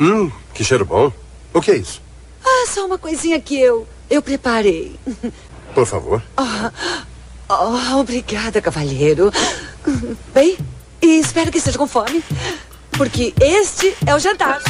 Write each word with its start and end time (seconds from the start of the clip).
Hum, 0.00 0.30
que 0.54 0.64
cheiro 0.64 0.84
bom. 0.84 1.12
O 1.52 1.60
que 1.60 1.70
é 1.72 1.76
isso? 1.76 2.00
Ah, 2.44 2.64
só 2.68 2.86
uma 2.86 2.96
coisinha 2.98 3.38
que 3.40 3.60
eu. 3.60 3.86
eu 4.08 4.22
preparei. 4.22 4.98
Por 5.74 5.86
favor. 5.86 6.22
Oh, 7.48 7.98
obrigada, 8.00 8.60
cavalheiro. 8.62 9.30
Bem, 10.32 10.56
e 11.02 11.18
espero 11.18 11.50
que 11.50 11.58
esteja 11.58 11.76
com 11.78 11.86
fome. 11.86 12.24
Porque 12.92 13.34
este 13.40 13.94
é 14.06 14.14
o 14.14 14.18
jantar. 14.18 14.60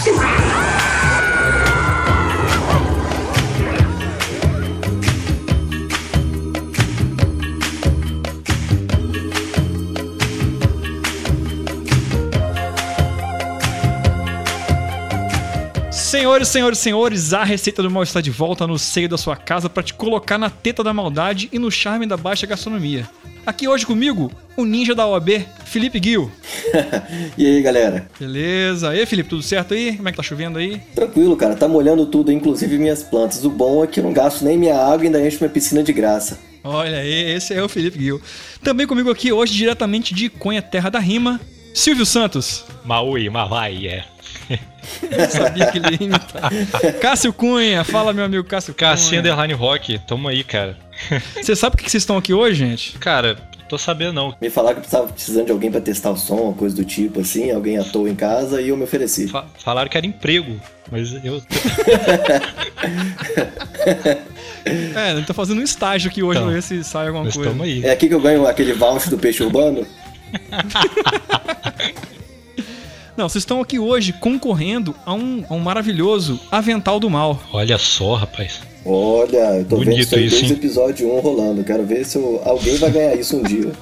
Senhores, 16.20 16.48
senhores, 16.48 16.78
senhores, 16.78 17.32
a 17.32 17.42
receita 17.44 17.82
do 17.82 17.90
mal 17.90 18.02
está 18.02 18.20
de 18.20 18.30
volta 18.30 18.66
no 18.66 18.78
seio 18.78 19.08
da 19.08 19.16
sua 19.16 19.34
casa 19.34 19.70
para 19.70 19.82
te 19.82 19.94
colocar 19.94 20.36
na 20.36 20.50
teta 20.50 20.84
da 20.84 20.92
maldade 20.92 21.48
e 21.50 21.58
no 21.58 21.70
charme 21.70 22.04
da 22.04 22.14
baixa 22.14 22.46
gastronomia. 22.46 23.08
Aqui 23.46 23.66
hoje 23.66 23.86
comigo, 23.86 24.30
o 24.54 24.66
ninja 24.66 24.94
da 24.94 25.06
OAB, 25.06 25.46
Felipe 25.64 25.98
Gil. 25.98 26.30
E 27.38 27.46
aí, 27.46 27.62
galera? 27.62 28.06
Beleza? 28.20 28.94
E 28.94 29.00
aí, 29.00 29.06
Felipe, 29.06 29.30
tudo 29.30 29.42
certo 29.42 29.72
aí? 29.72 29.96
Como 29.96 30.10
é 30.10 30.12
que 30.12 30.16
tá 30.18 30.22
chovendo 30.22 30.58
aí? 30.58 30.78
Tranquilo, 30.94 31.34
cara. 31.38 31.56
Tá 31.56 31.66
molhando 31.66 32.04
tudo, 32.04 32.30
inclusive 32.30 32.76
minhas 32.76 33.02
plantas. 33.02 33.42
O 33.42 33.48
bom 33.48 33.82
é 33.82 33.86
que 33.86 33.98
eu 33.98 34.04
não 34.04 34.12
gasto 34.12 34.44
nem 34.44 34.58
minha 34.58 34.76
água 34.76 35.04
e 35.04 35.06
ainda 35.06 35.26
encho 35.26 35.38
minha 35.40 35.48
piscina 35.48 35.82
de 35.82 35.92
graça. 35.94 36.38
Olha 36.62 36.98
aí, 36.98 37.32
esse 37.32 37.54
é 37.54 37.62
o 37.62 37.68
Felipe 37.68 37.98
Gil. 37.98 38.20
Também 38.62 38.86
comigo 38.86 39.10
aqui 39.10 39.32
hoje, 39.32 39.54
diretamente 39.54 40.14
de 40.14 40.28
Conha, 40.28 40.60
terra 40.60 40.90
da 40.90 40.98
rima, 40.98 41.40
Silvio 41.72 42.04
Santos. 42.04 42.66
Maui, 42.84 43.30
Mawai, 43.30 43.86
é. 43.86 44.04
Eu 45.10 45.30
sabia 45.30 45.66
que 45.70 45.78
ele 45.78 45.96
ia 46.00 46.06
imitar. 46.06 46.50
Cássio 47.00 47.32
Cunha, 47.32 47.84
fala 47.84 48.12
meu 48.12 48.24
amigo 48.24 48.44
Cássio 48.44 48.74
Cunha. 48.74 48.90
Cassinha 48.90 49.20
Underline 49.20 49.54
Rock, 49.54 49.98
tamo 50.00 50.28
aí, 50.28 50.42
cara. 50.44 50.76
Você 51.40 51.54
sabe 51.56 51.76
por 51.76 51.82
que 51.84 51.90
vocês 51.90 52.02
estão 52.02 52.16
aqui 52.16 52.32
hoje, 52.34 52.56
gente? 52.58 52.98
Cara, 52.98 53.36
tô 53.68 53.78
sabendo 53.78 54.12
não. 54.12 54.34
Me 54.40 54.50
falaram 54.50 54.76
que 54.76 54.80
precisava 54.82 55.08
precisando 55.12 55.46
de 55.46 55.52
alguém 55.52 55.70
pra 55.70 55.80
testar 55.80 56.10
o 56.10 56.16
som, 56.16 56.52
coisa 56.52 56.74
do 56.76 56.84
tipo, 56.84 57.20
assim, 57.20 57.50
alguém 57.50 57.78
à 57.78 57.84
toa 57.84 58.08
em 58.10 58.14
casa, 58.14 58.60
e 58.60 58.68
eu 58.68 58.76
me 58.76 58.84
ofereci. 58.84 59.28
Fa- 59.28 59.46
falaram 59.58 59.88
que 59.88 59.96
era 59.96 60.06
emprego, 60.06 60.60
mas 60.90 61.12
eu. 61.24 61.42
É, 64.94 65.12
ele 65.12 65.24
tá 65.24 65.32
fazendo 65.32 65.60
um 65.60 65.64
estágio 65.64 66.10
aqui 66.10 66.22
hoje 66.22 66.38
Então, 66.38 66.48
pra 66.48 66.54
ver 66.54 66.62
se 66.62 66.84
sai 66.84 67.06
alguma 67.06 67.24
coisa. 67.30 67.48
tamo 67.50 67.62
aí. 67.62 67.82
É 67.82 67.92
aqui 67.92 68.08
que 68.08 68.14
eu 68.14 68.20
ganho 68.20 68.46
aquele 68.46 68.74
voucher 68.74 69.08
do 69.08 69.16
peixe 69.18 69.42
urbano? 69.42 69.86
Não, 73.20 73.28
vocês 73.28 73.42
estão 73.42 73.60
aqui 73.60 73.78
hoje 73.78 74.14
concorrendo 74.14 74.96
a 75.04 75.12
um, 75.12 75.44
a 75.50 75.52
um 75.52 75.58
maravilhoso 75.58 76.40
Avental 76.50 76.98
do 76.98 77.10
Mal. 77.10 77.38
Olha 77.52 77.76
só, 77.76 78.14
rapaz. 78.14 78.60
Olha, 78.82 79.58
eu 79.58 79.64
tô 79.66 79.76
vendo 79.76 79.90
Bonito 79.90 80.00
isso 80.00 80.14
aí 80.14 80.26
desde 80.30 80.52
o 80.54 80.56
episódio 80.56 81.14
1 81.18 81.20
rolando. 81.20 81.62
Quero 81.62 81.84
ver 81.84 82.06
se 82.06 82.16
eu- 82.16 82.40
alguém 82.46 82.76
vai 82.78 82.90
ganhar 82.90 83.14
isso 83.14 83.36
um 83.36 83.42
dia. 83.42 83.72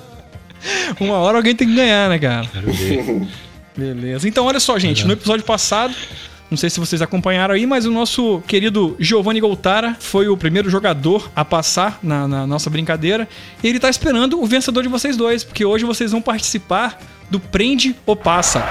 Uma 0.98 1.18
hora 1.18 1.36
alguém 1.38 1.54
tem 1.54 1.68
que 1.68 1.74
ganhar, 1.76 2.08
né, 2.08 2.18
cara? 2.18 2.48
Quero 2.52 2.72
ver. 2.72 3.22
Beleza. 3.78 4.26
Então, 4.28 4.44
olha 4.44 4.58
só, 4.58 4.76
gente. 4.76 5.04
No 5.06 5.12
episódio 5.12 5.44
passado, 5.44 5.94
não 6.50 6.56
sei 6.56 6.70
se 6.70 6.80
vocês 6.80 7.02
acompanharam 7.02 7.54
aí, 7.54 7.66
mas 7.66 7.84
o 7.84 7.90
nosso 7.90 8.40
querido 8.46 8.96
Giovanni 8.98 9.40
Goltara 9.40 9.96
foi 10.00 10.28
o 10.28 10.36
primeiro 10.36 10.70
jogador 10.70 11.30
a 11.36 11.44
passar 11.44 11.98
na, 12.02 12.26
na 12.26 12.46
nossa 12.46 12.70
brincadeira. 12.70 13.28
E 13.62 13.68
ele 13.68 13.78
tá 13.78 13.90
esperando 13.90 14.40
o 14.40 14.46
vencedor 14.46 14.82
de 14.82 14.88
vocês 14.88 15.16
dois, 15.16 15.44
porque 15.44 15.64
hoje 15.64 15.84
vocês 15.84 16.10
vão 16.12 16.22
participar 16.22 16.98
do 17.30 17.38
Prende 17.38 17.94
ou 18.06 18.16
Passa. 18.16 18.64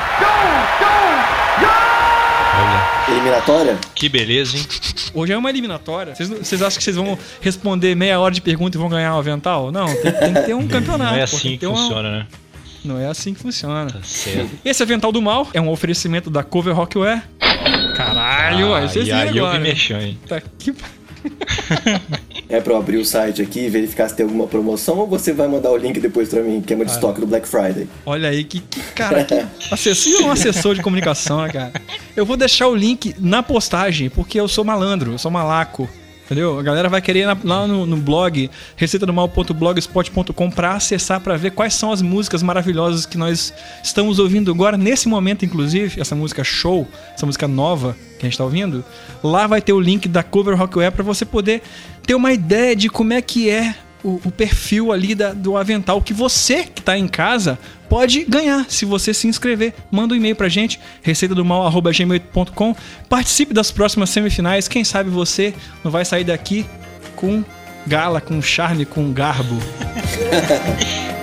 Olha, 2.60 3.16
Eliminatória? 3.16 3.78
que 3.94 4.10
beleza, 4.10 4.58
hein? 4.58 4.66
Hoje 5.14 5.34
é 5.34 5.38
uma 5.38 5.50
eliminatória. 5.50 6.16
Vocês, 6.16 6.30
vocês 6.30 6.62
acham 6.62 6.78
que 6.78 6.84
vocês 6.84 6.96
vão 6.96 7.18
responder 7.42 7.96
meia 7.96 8.20
hora 8.20 8.34
de 8.34 8.42
pergunta 8.42 8.78
e 8.78 8.80
vão 8.80 8.90
ganhar 8.90 9.14
o 9.16 9.20
avental? 9.20 9.72
Não, 9.72 9.86
tem, 10.02 10.12
tem 10.12 10.34
que 10.34 10.42
ter 10.42 10.54
um 10.56 10.68
campeonato. 10.68 11.12
Não 11.14 11.20
é 11.20 11.24
assim 11.24 11.52
que 11.52 11.58
ter 11.60 11.68
uma- 11.68 11.78
funciona, 11.78 12.12
né? 12.12 12.28
Não 12.86 12.98
é 13.00 13.08
assim 13.08 13.34
que 13.34 13.40
funciona. 13.42 13.90
Tá 13.92 14.00
certo. 14.02 14.50
Esse 14.64 14.82
Avental 14.82 15.12
do 15.12 15.22
Mal 15.22 15.48
é 15.54 15.60
um 15.60 15.68
oferecimento 15.70 16.30
da 16.30 16.42
Cover 16.44 16.74
Rockware. 16.74 17.22
Caralho, 18.28 18.74
aí 18.74 18.90
vocês 18.90 19.08
e 19.08 19.12
viram 19.12 19.20
aí 19.20 19.38
eu 19.38 19.54
me 19.54 19.60
mexão, 19.60 20.02
hein? 20.02 20.20
Tá 20.28 20.42
que... 20.42 20.74
É 22.50 22.62
pra 22.62 22.74
eu 22.74 22.78
abrir 22.78 22.98
o 22.98 23.04
site 23.04 23.42
aqui 23.42 23.66
e 23.66 23.70
verificar 23.70 24.08
se 24.08 24.16
tem 24.16 24.26
alguma 24.26 24.48
promoção 24.48 24.98
ou 25.00 25.08
você 25.08 25.34
vai 25.34 25.50
mandar 25.50 25.70
o 25.72 25.76
link 25.76 26.00
depois 26.00 26.30
pra 26.30 26.42
mim, 26.42 26.62
que 26.62 26.72
é 26.72 26.76
uma 26.78 26.86
de 26.86 26.92
estoque 26.92 27.20
do 27.20 27.28
Black 27.28 27.46
Friday? 27.46 27.90
Olha 28.06 28.30
aí, 28.30 28.46
que, 28.46 28.62
que 28.62 28.80
cara, 28.94 29.26
que 29.26 29.36
assessor, 29.70 30.26
um 30.26 30.32
assessor 30.32 30.74
de 30.74 30.82
comunicação, 30.82 31.42
né, 31.42 31.50
cara? 31.50 31.74
Eu 32.16 32.26
vou 32.26 32.38
deixar 32.38 32.68
o 32.68 32.76
link 32.76 33.14
na 33.20 33.44
postagem, 33.44 34.10
porque 34.10 34.40
eu 34.40 34.48
sou 34.48 34.64
malandro, 34.64 35.12
eu 35.12 35.18
sou 35.18 35.30
malaco. 35.30 35.90
Entendeu? 36.28 36.60
A 36.60 36.62
galera 36.64 36.90
vai 36.90 37.02
querer 37.02 37.20
ir 37.22 37.38
lá 37.46 37.66
no, 37.66 37.86
no 37.86 37.96
blog 37.96 38.52
receitadomal.blogspot.com 38.76 40.52
pra 40.52 40.74
acessar 40.74 41.22
pra 41.22 41.38
ver 41.38 41.52
quais 41.52 41.74
são 41.74 41.92
as 41.92 42.02
músicas 42.02 42.44
maravilhosas 42.44 43.06
que 43.06 43.18
nós 43.18 43.54
estamos 43.82 44.20
ouvindo 44.20 44.52
agora, 44.52 44.78
nesse 44.78 45.08
momento, 45.08 45.46
inclusive, 45.46 46.00
essa 46.02 46.16
música 46.16 46.44
show, 46.44 46.86
essa 47.16 47.26
música 47.26 47.48
nova 47.48 47.96
que 48.20 48.26
a 48.26 48.30
gente 48.30 48.38
tá 48.38 48.44
ouvindo. 48.44 48.84
Lá 49.24 49.48
vai 49.48 49.62
ter 49.62 49.72
o 49.72 49.80
link 49.80 50.08
da 50.10 50.22
Cover 50.22 50.58
Rockware 50.58 50.92
pra 50.92 51.04
você 51.04 51.24
poder 51.24 51.62
ter 52.06 52.14
uma 52.16 52.34
ideia 52.34 52.76
de 52.76 52.90
como 52.90 53.14
é 53.14 53.22
que 53.22 53.50
é 53.50 53.74
o, 54.04 54.20
o 54.26 54.32
perfil 54.32 54.92
ali 54.92 55.16
da- 55.16 55.34
do 55.34 55.56
avental 55.58 56.02
que 56.02 56.14
você 56.14 56.64
que 56.64 56.82
tá 56.82 56.98
em 56.98 57.08
casa 57.08 57.58
pode 57.90 58.24
ganhar 58.24 58.66
se 58.70 58.86
você 58.86 59.14
se 59.14 59.28
inscrever. 59.28 59.74
Manda 59.92 60.14
um 60.14 60.18
e-mail 60.18 60.36
pra 60.36 60.50
gente, 60.50 60.80
receitadomal.gmail.com. 61.02 62.76
Participe 63.10 63.54
das 63.54 63.72
próximas 63.72 64.10
semifinais. 64.10 64.68
Quem 64.68 64.84
sabe 64.84 65.10
você 65.10 65.54
não 65.84 65.92
vai 65.92 66.06
sair 66.06 66.24
daqui 66.24 66.66
com 67.16 67.44
gala, 67.86 68.22
com 68.22 68.42
charme, 68.42 68.86
com 68.86 69.12
garbo. 69.12 69.58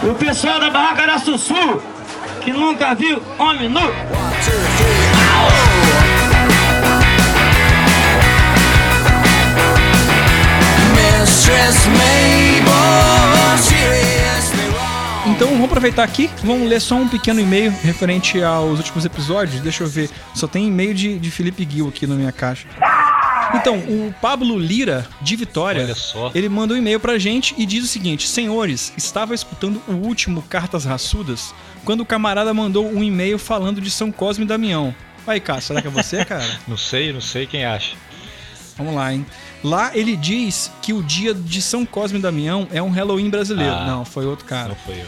O 0.00 0.14
pessoal 0.14 0.60
da 0.60 0.70
barraca 0.70 1.06
da 1.06 1.18
Sussu, 1.18 1.82
que 2.40 2.52
nunca 2.52 2.94
viu 2.94 3.20
homem 3.36 3.68
nu. 3.68 3.80
Então 15.30 15.48
vamos 15.48 15.64
aproveitar 15.64 16.02
aqui, 16.02 16.30
vamos 16.42 16.68
ler 16.68 16.80
só 16.80 16.96
um 16.96 17.08
pequeno 17.08 17.40
e-mail 17.40 17.72
referente 17.82 18.42
aos 18.42 18.78
últimos 18.78 19.04
episódios. 19.04 19.60
Deixa 19.60 19.84
eu 19.84 19.88
ver, 19.88 20.10
só 20.34 20.46
tem 20.46 20.66
e-mail 20.66 20.94
de, 20.94 21.18
de 21.18 21.30
Felipe 21.30 21.66
Gil 21.70 21.88
aqui 21.88 22.06
na 22.06 22.14
minha 22.14 22.32
caixa. 22.32 22.66
Então, 23.54 23.78
o 23.78 24.14
Pablo 24.20 24.58
Lira, 24.58 25.06
de 25.22 25.34
Vitória, 25.36 25.88
ele 26.34 26.48
mandou 26.48 26.76
um 26.76 26.80
e-mail 26.80 27.00
pra 27.00 27.18
gente 27.18 27.54
e 27.56 27.64
diz 27.64 27.84
o 27.84 27.86
seguinte: 27.86 28.28
Senhores, 28.28 28.92
estava 28.96 29.34
escutando 29.34 29.80
o 29.88 29.92
último 29.92 30.42
Cartas 30.42 30.84
Raçudas 30.84 31.54
quando 31.84 32.00
o 32.00 32.06
camarada 32.06 32.52
mandou 32.52 32.86
um 32.86 33.02
e-mail 33.02 33.38
falando 33.38 33.80
de 33.80 33.90
São 33.90 34.12
Cosme 34.12 34.44
e 34.44 34.48
Damião. 34.48 34.94
Aí, 35.26 35.40
Cássio, 35.40 35.68
será 35.68 35.82
que 35.82 35.88
é 35.88 35.90
você, 35.90 36.24
cara? 36.24 36.44
Não 36.66 36.76
sei, 36.76 37.12
não 37.12 37.20
sei 37.20 37.46
quem 37.46 37.64
acha. 37.64 37.94
Vamos 38.78 38.94
lá, 38.94 39.12
hein? 39.12 39.26
Lá 39.62 39.90
ele 39.94 40.16
diz 40.16 40.70
que 40.80 40.92
o 40.92 41.02
dia 41.02 41.34
de 41.34 41.60
São 41.60 41.84
Cosme 41.84 42.18
e 42.18 42.22
Damião 42.22 42.66
é 42.72 42.80
um 42.80 42.88
Halloween 42.90 43.28
brasileiro. 43.28 43.72
Ah. 43.74 43.84
Não, 43.86 44.04
foi 44.04 44.24
outro 44.24 44.44
cara. 44.46 44.68
Não 44.68 44.76
foi 44.76 44.94
eu. 45.00 45.06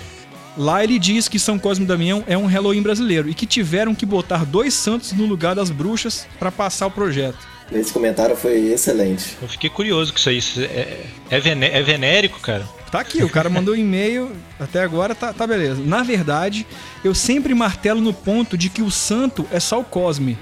Lá 0.58 0.82
ele 0.82 0.98
diz 0.98 1.28
que 1.28 1.38
São 1.38 1.58
Cosme 1.58 1.84
e 1.84 1.88
Damião 1.88 2.24
é 2.26 2.36
um 2.36 2.46
Halloween 2.46 2.82
brasileiro 2.82 3.28
e 3.30 3.34
que 3.34 3.46
tiveram 3.46 3.94
que 3.94 4.04
botar 4.04 4.44
dois 4.44 4.74
santos 4.74 5.12
no 5.12 5.24
lugar 5.24 5.54
das 5.54 5.70
bruxas 5.70 6.26
pra 6.38 6.50
passar 6.50 6.86
o 6.88 6.90
projeto. 6.90 7.38
Esse 7.72 7.92
comentário 7.92 8.34
foi 8.36 8.72
excelente. 8.72 9.36
Eu 9.40 9.46
fiquei 9.46 9.70
curioso 9.70 10.12
com 10.12 10.18
isso 10.18 10.28
aí. 10.28 10.38
Isso 10.38 10.60
É, 10.60 11.04
é, 11.30 11.38
vené- 11.38 11.70
é 11.72 11.80
venérico, 11.82 12.40
cara? 12.40 12.66
Tá 12.90 12.98
aqui, 12.98 13.22
o 13.22 13.28
cara 13.30 13.48
mandou 13.48 13.74
um 13.74 13.76
e-mail, 13.76 14.32
até 14.58 14.82
agora 14.82 15.14
tá, 15.14 15.32
tá 15.32 15.46
beleza. 15.46 15.80
Na 15.80 16.02
verdade, 16.02 16.66
eu 17.04 17.14
sempre 17.14 17.54
martelo 17.54 18.00
no 18.00 18.12
ponto 18.12 18.58
de 18.58 18.68
que 18.68 18.82
o 18.82 18.90
santo 18.90 19.46
é 19.52 19.60
só 19.60 19.78
o 19.78 19.84
Cosme. 19.84 20.36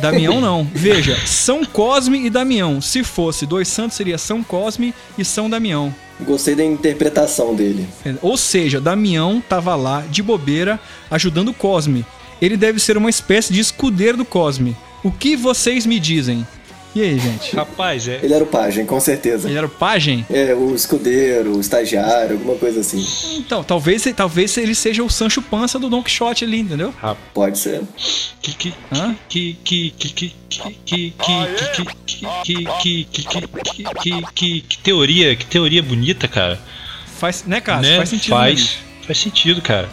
Damião 0.00 0.40
não. 0.40 0.66
Veja, 0.72 1.16
São 1.26 1.64
Cosme 1.64 2.26
e 2.26 2.30
Damião. 2.30 2.80
Se 2.80 3.02
fosse 3.02 3.46
dois 3.46 3.68
santos, 3.68 3.96
seria 3.96 4.18
São 4.18 4.42
Cosme 4.42 4.94
e 5.16 5.24
São 5.24 5.48
Damião. 5.48 5.94
Gostei 6.20 6.54
da 6.54 6.64
interpretação 6.64 7.54
dele. 7.54 7.86
Ou 8.20 8.36
seja, 8.36 8.80
Damião 8.80 9.42
tava 9.46 9.74
lá 9.74 10.04
de 10.10 10.22
bobeira 10.22 10.78
ajudando 11.10 11.48
o 11.48 11.54
Cosme. 11.54 12.04
Ele 12.40 12.56
deve 12.56 12.80
ser 12.80 12.96
uma 12.96 13.10
espécie 13.10 13.52
de 13.52 13.60
escudeiro 13.60 14.16
do 14.16 14.24
Cosme. 14.24 14.76
O 15.02 15.10
que 15.10 15.36
vocês 15.36 15.84
me 15.86 15.98
dizem? 15.98 16.46
E 16.94 17.00
aí, 17.00 17.18
gente? 17.18 17.56
Rapaz, 17.56 18.06
é. 18.06 18.20
Ele 18.22 18.34
era 18.34 18.44
o 18.44 18.46
pajem, 18.46 18.84
com 18.84 19.00
certeza. 19.00 19.48
Ele 19.48 19.56
era 19.56 19.66
o 19.66 19.70
pajem? 19.70 20.26
É, 20.28 20.54
o 20.54 20.74
escudeiro, 20.74 21.56
o 21.56 21.60
estagiário, 21.60 22.36
alguma 22.36 22.56
coisa 22.56 22.80
assim. 22.80 23.06
Então, 23.38 23.64
talvez, 23.64 24.04
talvez 24.14 24.56
ele 24.58 24.74
seja 24.74 25.02
o 25.02 25.08
Sancho 25.08 25.40
Pança 25.40 25.78
do 25.78 25.88
Don 25.88 26.02
Quixote 26.02 26.44
ali, 26.44 26.60
entendeu? 26.60 26.92
Pode 27.32 27.58
ser. 27.58 27.80
Que 28.42 28.54
que 28.54 28.74
Hã? 28.92 29.16
que 29.28 29.56
que 29.64 29.90
que 29.90 30.10
que 30.10 30.34
que 30.50 30.74
que 30.84 31.14
que 31.14 31.14
que 31.16 31.86
que 32.44 33.04
que 33.04 33.04
que 33.04 33.84
que 33.94 34.22
que 34.34 34.60
que 34.60 34.78
teoria, 34.78 35.34
que 35.34 35.46
teoria 35.46 35.82
bonita, 35.82 36.28
cara. 36.28 36.60
Faz, 37.18 37.44
né, 37.46 37.60
cara? 37.60 37.80
Né? 37.80 37.96
Faz 37.96 38.08
sentido. 38.08 38.30
Faz, 38.30 38.60
né, 38.60 38.70
faz 39.06 39.18
sentido, 39.18 39.62
cara. 39.62 39.88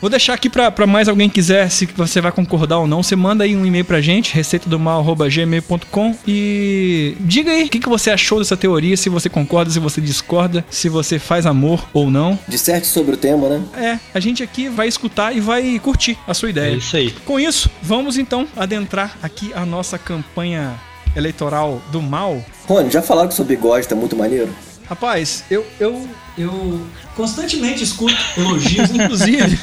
Vou 0.00 0.10
deixar 0.10 0.34
aqui 0.34 0.50
pra, 0.50 0.70
pra 0.70 0.86
mais 0.86 1.08
alguém 1.08 1.28
quiser, 1.30 1.70
se 1.70 1.86
você 1.86 2.20
vai 2.20 2.30
concordar 2.30 2.78
ou 2.78 2.86
não, 2.86 3.02
você 3.02 3.16
manda 3.16 3.44
aí 3.44 3.56
um 3.56 3.64
e-mail 3.64 3.84
pra 3.84 4.00
gente, 4.00 4.34
receitadomal.gmail.com 4.34 6.14
e 6.26 7.16
diga 7.20 7.50
aí 7.52 7.64
o 7.64 7.68
que, 7.68 7.78
que 7.78 7.88
você 7.88 8.10
achou 8.10 8.38
dessa 8.38 8.56
teoria, 8.56 8.96
se 8.96 9.08
você 9.08 9.28
concorda, 9.28 9.70
se 9.70 9.78
você 9.78 10.00
discorda, 10.00 10.64
se 10.70 10.88
você 10.88 11.18
faz 11.18 11.46
amor 11.46 11.84
ou 11.92 12.10
não. 12.10 12.38
Disserte 12.46 12.86
sobre 12.86 13.14
o 13.14 13.16
tema, 13.16 13.48
né? 13.48 13.62
É, 13.76 13.98
a 14.14 14.20
gente 14.20 14.42
aqui 14.42 14.68
vai 14.68 14.88
escutar 14.88 15.34
e 15.34 15.40
vai 15.40 15.78
curtir 15.78 16.18
a 16.26 16.34
sua 16.34 16.48
É 16.48 16.50
ideia. 16.50 16.76
isso 16.76 16.96
aí. 16.96 17.10
Com 17.24 17.40
isso, 17.40 17.70
vamos 17.82 18.18
então 18.18 18.46
adentrar 18.56 19.16
aqui 19.22 19.52
a 19.54 19.64
nossa 19.64 19.96
campanha 19.98 20.74
eleitoral 21.16 21.80
do 21.92 22.02
mal. 22.02 22.44
Rony, 22.66 22.90
já 22.90 23.00
falaram 23.00 23.28
que 23.28 23.34
seu 23.34 23.44
bigode 23.44 23.86
tá 23.88 23.94
muito 23.94 24.16
maneiro? 24.16 24.48
Rapaz, 24.88 25.44
eu, 25.50 25.66
eu, 25.80 26.06
eu 26.36 26.86
constantemente 27.16 27.82
escuto 27.82 28.14
elogios, 28.36 28.90
inclusive, 28.94 29.58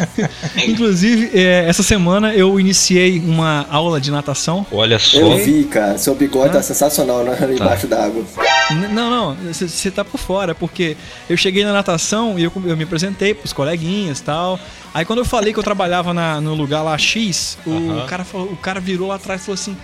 inclusive 0.67 1.29
é, 1.39 1.65
essa 1.67 1.83
semana 1.83 2.33
eu 2.33 2.59
iniciei 2.59 3.19
uma 3.19 3.65
aula 3.69 4.01
de 4.01 4.09
natação. 4.09 4.65
Olha 4.71 4.97
só. 4.97 5.17
Eu 5.19 5.37
vi, 5.37 5.63
cara. 5.65 5.97
Seu 5.97 6.15
bigode 6.15 6.53
tá 6.53 6.61
sensacional 6.63 7.23
né? 7.23 7.37
embaixo 7.53 7.87
d'água. 7.87 8.23
N- 8.71 8.87
Não, 8.87 9.09
não, 9.11 9.37
você 9.53 9.91
tá 9.91 10.03
por 10.03 10.17
fora, 10.17 10.55
porque 10.55 10.97
eu 11.29 11.37
cheguei 11.37 11.63
na 11.63 11.73
natação 11.73 12.39
e 12.39 12.43
eu, 12.43 12.51
eu 12.65 12.75
me 12.75 12.83
apresentei 12.83 13.33
pros 13.33 13.53
coleguinhas 13.53 14.19
e 14.19 14.23
tal. 14.23 14.59
Aí 14.93 15.05
quando 15.05 15.19
eu 15.19 15.25
falei 15.25 15.53
que 15.53 15.59
eu 15.59 15.63
trabalhava 15.63 16.13
na- 16.13 16.41
no 16.41 16.53
lugar 16.55 16.81
lá 16.81 16.97
X, 16.97 17.57
o, 17.65 17.71
Aham. 17.71 18.05
cara 18.07 18.23
falou, 18.25 18.47
o 18.47 18.57
cara 18.57 18.79
virou 18.79 19.07
lá 19.09 19.15
atrás 19.15 19.41
e 19.41 19.45
falou 19.45 19.53
assim: 19.55 19.77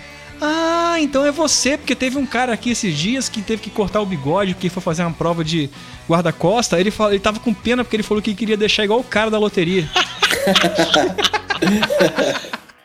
Ah, 0.98 1.00
então 1.00 1.24
é 1.24 1.30
você, 1.30 1.76
porque 1.78 1.94
teve 1.94 2.18
um 2.18 2.26
cara 2.26 2.52
aqui 2.52 2.70
esses 2.70 2.96
dias 2.98 3.28
que 3.28 3.40
teve 3.40 3.62
que 3.62 3.70
cortar 3.70 4.00
o 4.00 4.06
bigode 4.06 4.54
porque 4.54 4.68
foi 4.68 4.82
fazer 4.82 5.02
uma 5.02 5.12
prova 5.12 5.44
de 5.44 5.70
guarda-costa. 6.10 6.78
Ele, 6.80 6.90
falou- 6.90 7.12
ele 7.12 7.20
tava 7.20 7.38
com 7.38 7.54
pena 7.54 7.84
porque 7.84 7.94
ele 7.94 8.02
falou 8.02 8.20
que 8.20 8.34
queria 8.34 8.56
deixar 8.56 8.82
igual 8.84 8.98
o 8.98 9.04
cara 9.04 9.30
da 9.30 9.38
loteria. 9.38 9.88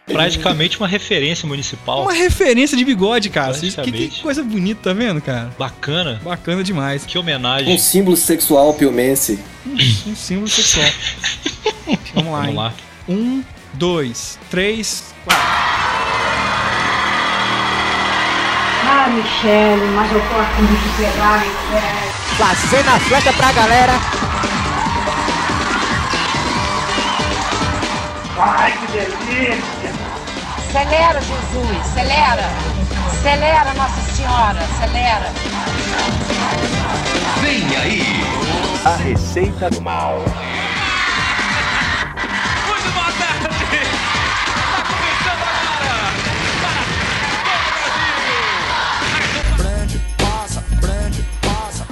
Praticamente 0.05 0.77
uma 0.77 0.87
referência 0.87 1.47
municipal. 1.47 2.03
Uma 2.03 2.13
referência 2.13 2.77
de 2.77 2.83
bigode, 2.85 3.29
cara. 3.29 3.53
Que, 3.53 3.71
que 4.09 4.21
coisa 4.21 4.43
bonita, 4.43 4.81
tá 4.83 4.93
vendo, 4.93 5.21
cara? 5.21 5.51
Bacana. 5.57 6.21
Bacana 6.23 6.63
demais. 6.63 7.05
Que 7.05 7.17
Um 7.17 7.21
homenagem. 7.21 7.77
símbolo 7.79 8.15
sexual 8.17 8.73
piomense. 8.73 9.39
Um 10.05 10.15
símbolo 10.15 10.47
sexual. 10.49 10.85
Vamos 12.13 12.31
lá, 12.31 12.41
Vamos 12.41 12.49
hein? 12.49 12.55
lá. 12.55 12.73
Um, 13.09 13.43
dois, 13.73 14.37
três, 14.51 15.05
quatro. 15.25 15.62
Ah, 19.05 19.09
Michele, 19.09 19.85
mas 19.95 20.09
eu 20.13 20.21
tô 20.29 20.39
aqui 20.39 20.61
de 20.61 20.89
pegar, 20.95 21.39
Michele. 21.39 22.13
Fazendo 22.37 22.87
a 22.87 22.99
flecha 23.01 23.33
pra 23.33 23.51
galera. 23.51 23.91
Acelera, 30.69 31.19
Jesus, 31.19 31.81
acelera. 31.81 32.49
Acelera, 33.11 33.73
Nossa 33.73 34.01
Senhora, 34.13 34.59
acelera. 34.71 35.33
A 38.85 38.95
receita 38.95 39.69
do 39.69 39.81
mal. 39.81 40.23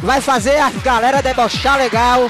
Vai 0.02 0.20
fazer 0.20 0.58
a 0.58 0.70
galera 0.72 1.22
debochar 1.22 1.78
legal. 1.78 2.30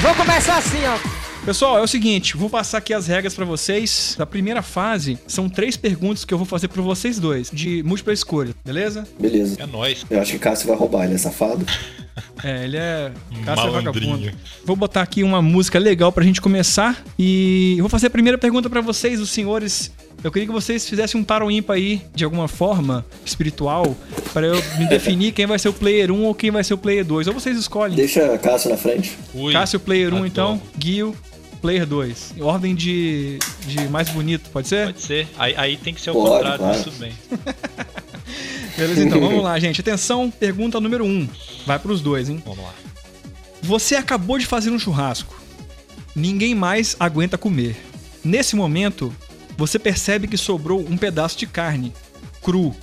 Vou 0.00 0.14
começar 0.14 0.58
assim, 0.58 0.84
ó. 0.86 0.98
Pessoal, 1.44 1.78
é 1.78 1.82
o 1.82 1.86
seguinte, 1.86 2.36
vou 2.38 2.48
passar 2.48 2.78
aqui 2.78 2.94
as 2.94 3.06
regras 3.06 3.34
pra 3.34 3.44
vocês. 3.44 4.16
A 4.18 4.24
primeira 4.24 4.62
fase 4.62 5.18
são 5.26 5.48
três 5.48 5.76
perguntas 5.76 6.24
que 6.24 6.32
eu 6.32 6.38
vou 6.38 6.46
fazer 6.46 6.68
pra 6.68 6.80
vocês 6.80 7.18
dois, 7.18 7.50
de 7.50 7.82
múltipla 7.82 8.12
escolha, 8.14 8.54
beleza? 8.64 9.06
Beleza. 9.20 9.56
É 9.60 9.66
nóis. 9.66 10.04
Eu 10.08 10.20
acho 10.20 10.32
que 10.32 10.38
Cássio 10.38 10.68
vai 10.68 10.76
roubar, 10.76 11.04
ele 11.04 11.14
é 11.14 11.18
safado. 11.18 11.64
É, 12.44 12.62
ele 12.64 12.76
é 12.76 13.10
caça 13.44 13.66
Malandrinho. 13.66 14.12
vagabundo. 14.12 14.38
Vou 14.64 14.76
botar 14.76 15.02
aqui 15.02 15.24
uma 15.24 15.42
música 15.42 15.80
legal 15.80 16.12
pra 16.12 16.22
gente 16.22 16.40
começar 16.40 17.02
e 17.18 17.74
eu 17.76 17.82
vou 17.82 17.88
fazer 17.88 18.06
a 18.06 18.10
primeira 18.10 18.38
pergunta 18.38 18.70
pra 18.70 18.80
vocês, 18.80 19.18
os 19.18 19.30
senhores. 19.30 19.90
Eu 20.24 20.32
queria 20.32 20.46
que 20.46 20.52
vocês 20.54 20.88
fizessem 20.88 21.20
um 21.20 21.22
par 21.22 21.42
ou 21.42 21.50
ímpar 21.50 21.74
aí, 21.76 22.00
de 22.14 22.24
alguma 22.24 22.48
forma 22.48 23.04
espiritual, 23.26 23.94
pra 24.32 24.46
eu 24.46 24.54
me 24.78 24.88
definir 24.88 25.32
quem 25.32 25.44
vai 25.44 25.58
ser 25.58 25.68
o 25.68 25.72
player 25.74 26.10
1 26.10 26.24
ou 26.24 26.34
quem 26.34 26.50
vai 26.50 26.64
ser 26.64 26.72
o 26.72 26.78
player 26.78 27.04
2. 27.04 27.26
Ou 27.26 27.34
vocês 27.34 27.58
escolhem. 27.58 27.94
Deixa 27.94 28.38
Cássio 28.38 28.70
na 28.70 28.76
frente. 28.78 29.18
Ui, 29.34 29.52
Cássio, 29.52 29.78
player 29.78 30.08
1, 30.08 30.16
adoro. 30.16 30.26
então. 30.26 30.62
Guio, 30.78 31.14
player 31.60 31.84
2. 31.86 32.34
Em 32.38 32.42
ordem 32.42 32.74
de, 32.74 33.38
de 33.66 33.86
mais 33.88 34.08
bonito, 34.08 34.48
pode 34.48 34.66
ser? 34.66 34.86
Pode 34.86 35.02
ser. 35.02 35.28
Aí, 35.38 35.54
aí 35.58 35.76
tem 35.76 35.92
que 35.92 36.00
ser 36.00 36.10
o 36.10 36.14
Pode, 36.14 36.30
contrário, 36.30 36.58
claro. 36.58 36.74
mas 36.74 36.84
tudo 36.84 36.98
bem. 36.98 37.12
Beleza, 38.78 39.04
então 39.04 39.20
vamos 39.20 39.42
lá, 39.44 39.58
gente. 39.58 39.82
Atenção, 39.82 40.30
pergunta 40.30 40.80
número 40.80 41.04
1. 41.04 41.28
Vai 41.66 41.78
pros 41.78 42.00
dois, 42.00 42.30
hein? 42.30 42.42
Vamos 42.46 42.64
lá. 42.64 42.72
Você 43.62 43.94
acabou 43.94 44.38
de 44.38 44.46
fazer 44.46 44.70
um 44.70 44.78
churrasco. 44.78 45.34
Ninguém 46.16 46.54
mais 46.54 46.96
aguenta 46.98 47.36
comer. 47.36 47.76
Nesse 48.24 48.56
momento, 48.56 49.14
você 49.56 49.78
percebe 49.78 50.26
que 50.26 50.36
sobrou 50.36 50.80
um 50.80 50.96
pedaço 50.96 51.38
de 51.38 51.46
carne, 51.46 51.92
cru. 52.42 52.74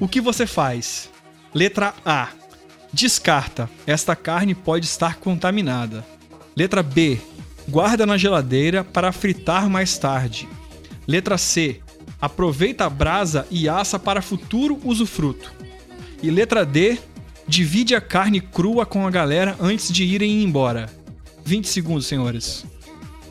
O 0.00 0.08
que 0.08 0.20
você 0.20 0.46
faz? 0.46 1.10
Letra 1.54 1.94
A. 2.04 2.28
Descarta. 2.92 3.70
Esta 3.86 4.16
carne 4.16 4.54
pode 4.54 4.86
estar 4.86 5.16
contaminada. 5.16 6.04
Letra 6.56 6.82
B. 6.82 7.18
Guarda 7.68 8.04
na 8.04 8.16
geladeira 8.16 8.82
para 8.82 9.12
fritar 9.12 9.68
mais 9.68 9.96
tarde. 9.96 10.48
Letra 11.06 11.38
C. 11.38 11.80
Aproveita 12.20 12.84
a 12.84 12.90
brasa 12.90 13.46
e 13.50 13.68
assa 13.68 13.98
para 13.98 14.22
futuro 14.22 14.80
usufruto. 14.84 15.52
E 16.22 16.30
letra 16.30 16.64
D. 16.64 16.98
Divide 17.46 17.94
a 17.94 18.00
carne 18.00 18.40
crua 18.40 18.86
com 18.86 19.06
a 19.06 19.10
galera 19.10 19.56
antes 19.60 19.90
de 19.92 20.04
irem 20.04 20.42
embora. 20.42 20.88
20 21.44 21.68
segundos, 21.68 22.06
senhores. 22.06 22.64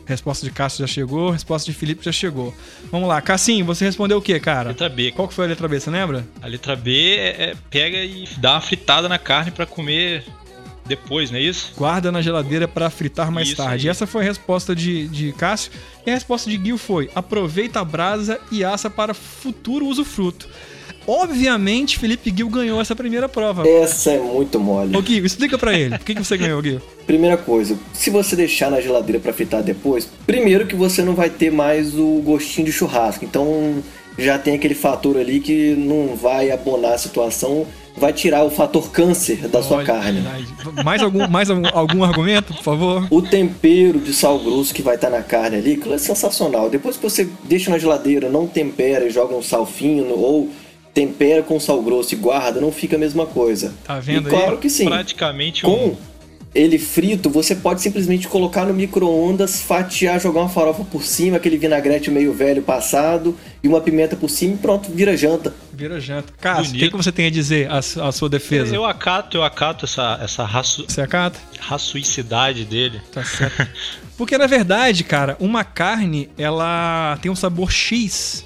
Resposta 0.09 0.43
de 0.43 0.51
Cássio 0.51 0.85
já 0.85 0.91
chegou, 0.91 1.29
resposta 1.29 1.71
de 1.71 1.77
Felipe 1.77 2.03
já 2.03 2.11
chegou. 2.11 2.51
Vamos 2.91 3.07
lá, 3.07 3.21
Cassim, 3.21 3.61
você 3.61 3.85
respondeu 3.85 4.17
o 4.17 4.21
quê, 4.21 4.39
cara? 4.39 4.69
Letra 4.69 4.89
B. 4.89 5.11
Qual 5.11 5.27
que 5.27 5.33
foi 5.35 5.45
a 5.45 5.47
letra 5.47 5.67
B, 5.67 5.79
você 5.79 5.91
lembra? 5.91 6.27
A 6.41 6.47
letra 6.47 6.75
B 6.75 7.15
é, 7.15 7.43
é 7.43 7.55
pega 7.69 7.97
e 7.99 8.27
dá 8.37 8.53
uma 8.53 8.61
fritada 8.61 9.07
na 9.07 9.19
carne 9.19 9.51
pra 9.51 9.67
comer 9.67 10.25
depois, 10.87 11.29
não 11.29 11.37
é 11.37 11.41
isso? 11.43 11.73
Guarda 11.77 12.11
na 12.11 12.23
geladeira 12.23 12.67
para 12.67 12.89
fritar 12.89 13.31
mais 13.31 13.49
Isso 13.49 13.57
tarde. 13.57 13.87
aí. 13.87 13.91
Essa 13.91 14.07
foi 14.07 14.23
a 14.23 14.25
resposta 14.25 14.75
de, 14.75 15.07
de 15.07 15.31
Cássio. 15.33 15.71
E 16.03 16.09
a 16.09 16.13
resposta 16.15 16.49
de 16.49 16.57
Gil 16.57 16.79
foi: 16.79 17.11
aproveita 17.13 17.79
a 17.79 17.85
brasa 17.85 18.39
e 18.51 18.63
assa 18.63 18.89
para 18.89 19.13
futuro 19.13 19.85
usufruto. 19.85 20.49
Obviamente, 21.07 21.97
Felipe 21.97 22.33
Gil 22.35 22.49
ganhou 22.49 22.79
essa 22.79 22.95
primeira 22.95 23.27
prova. 23.27 23.67
Essa 23.67 24.11
é 24.11 24.19
muito 24.19 24.59
mole. 24.59 24.95
Ô 24.95 25.01
Gil, 25.01 25.25
explica 25.25 25.57
pra 25.57 25.73
ele. 25.73 25.97
Por 25.97 26.05
que, 26.05 26.15
que 26.15 26.23
você 26.23 26.37
ganhou, 26.37 26.61
Gil? 26.63 26.81
Primeira 27.05 27.37
coisa, 27.37 27.77
se 27.93 28.09
você 28.11 28.35
deixar 28.35 28.69
na 28.69 28.79
geladeira 28.79 29.19
pra 29.19 29.33
fritar 29.33 29.63
depois, 29.63 30.07
primeiro 30.27 30.67
que 30.67 30.75
você 30.75 31.01
não 31.03 31.15
vai 31.15 31.29
ter 31.29 31.51
mais 31.51 31.97
o 31.97 32.21
gostinho 32.23 32.67
de 32.67 32.71
churrasco. 32.71 33.25
Então 33.25 33.81
já 34.17 34.37
tem 34.37 34.53
aquele 34.53 34.75
fator 34.75 35.17
ali 35.17 35.39
que 35.39 35.73
não 35.75 36.15
vai 36.15 36.51
abonar 36.51 36.93
a 36.93 36.97
situação, 36.97 37.65
vai 37.97 38.13
tirar 38.13 38.43
o 38.43 38.49
fator 38.51 38.91
câncer 38.91 39.47
da 39.47 39.63
sua 39.63 39.77
Olha, 39.77 39.85
carne. 39.87 40.21
verdade. 40.21 40.47
Mais 40.83 41.01
algum, 41.01 41.27
mais 41.27 41.49
algum, 41.49 41.67
algum 41.73 42.03
argumento, 42.03 42.53
por 42.53 42.63
favor? 42.63 43.07
O 43.09 43.21
tempero 43.21 43.99
de 43.99 44.13
sal 44.13 44.37
grosso 44.39 44.73
que 44.73 44.81
vai 44.81 44.95
estar 44.95 45.09
na 45.09 45.21
carne 45.23 45.57
ali, 45.57 45.73
aquilo 45.73 45.93
é 45.95 45.97
sensacional. 45.97 46.69
Depois 46.69 46.95
que 46.97 47.03
você 47.03 47.27
deixa 47.45 47.71
na 47.71 47.77
geladeira, 47.77 48.29
não 48.29 48.45
tempera 48.45 49.05
e 49.05 49.09
joga 49.09 49.35
um 49.35 49.41
sal 49.41 49.65
fino 49.65 50.13
ou 50.13 50.49
tempera 50.93 51.43
com 51.43 51.59
sal 51.59 51.81
grosso 51.81 52.13
e 52.13 52.17
guarda, 52.17 52.59
não 52.59 52.71
fica 52.71 52.95
a 52.95 52.99
mesma 52.99 53.25
coisa. 53.25 53.73
Tá 53.83 53.99
vendo 53.99 54.27
e 54.27 54.31
claro 54.31 54.51
aí? 54.53 54.57
que 54.57 54.69
sim. 54.69 54.85
Praticamente 54.85 55.61
Com 55.63 55.89
um. 55.89 55.97
ele 56.53 56.77
frito, 56.79 57.29
você 57.29 57.55
pode 57.55 57.81
simplesmente 57.81 58.27
colocar 58.27 58.65
no 58.65 58.73
micro-ondas, 58.73 59.61
fatiar, 59.61 60.19
jogar 60.19 60.41
uma 60.41 60.49
farofa 60.49 60.83
por 60.83 61.03
cima, 61.03 61.37
aquele 61.37 61.57
vinagrete 61.57 62.09
meio 62.09 62.33
velho 62.33 62.61
passado 62.61 63.37
e 63.63 63.67
uma 63.67 63.79
pimenta 63.79 64.15
por 64.15 64.29
cima 64.29 64.55
e 64.55 64.57
pronto, 64.57 64.91
vira 64.91 65.15
janta. 65.15 65.53
Vira 65.71 65.99
janta. 66.01 66.33
Cássio, 66.41 66.75
o 66.75 66.79
que, 66.79 66.89
que 66.89 66.97
você 66.97 67.11
tem 67.11 67.27
a 67.27 67.29
dizer 67.31 67.69
à 67.71 68.11
sua 68.11 68.27
defesa? 68.27 68.75
Eu 68.75 68.83
acato, 68.85 69.37
eu 69.37 69.43
acato 69.43 69.85
essa, 69.85 70.19
essa 70.21 70.43
raço, 70.43 70.83
Você 70.87 70.99
acata? 71.01 71.39
raçuicidade 71.59 72.65
dele. 72.65 72.99
Tá 73.11 73.23
certo. 73.23 73.65
Porque 74.17 74.37
na 74.37 74.47
verdade, 74.47 75.05
cara, 75.05 75.37
uma 75.39 75.63
carne, 75.63 76.29
ela 76.37 77.17
tem 77.21 77.31
um 77.31 77.35
sabor 77.35 77.71
X 77.71 78.43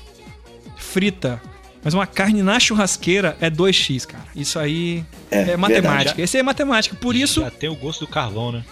frita. 0.77 1.41
Mas 1.84 1.94
uma 1.94 2.08
carne 2.08 2.42
na 2.42 2.60
churrasqueira 2.60 3.36
é 3.42 3.50
2x, 3.50 4.06
cara. 4.08 4.24
Isso 4.36 4.58
aí 4.58 5.04
é, 5.30 5.52
É, 5.52 5.58
matemática. 5.58 6.22
Esse 6.22 6.38
é 6.38 6.44
matemática. 6.44 6.96
Por 6.96 7.16
isso, 7.16 7.42
Já 7.42 7.52
tem 7.52 7.70
o 7.70 7.75
gosto 7.75 8.02
do 8.02 8.08
carvão, 8.08 8.52
né? 8.52 8.63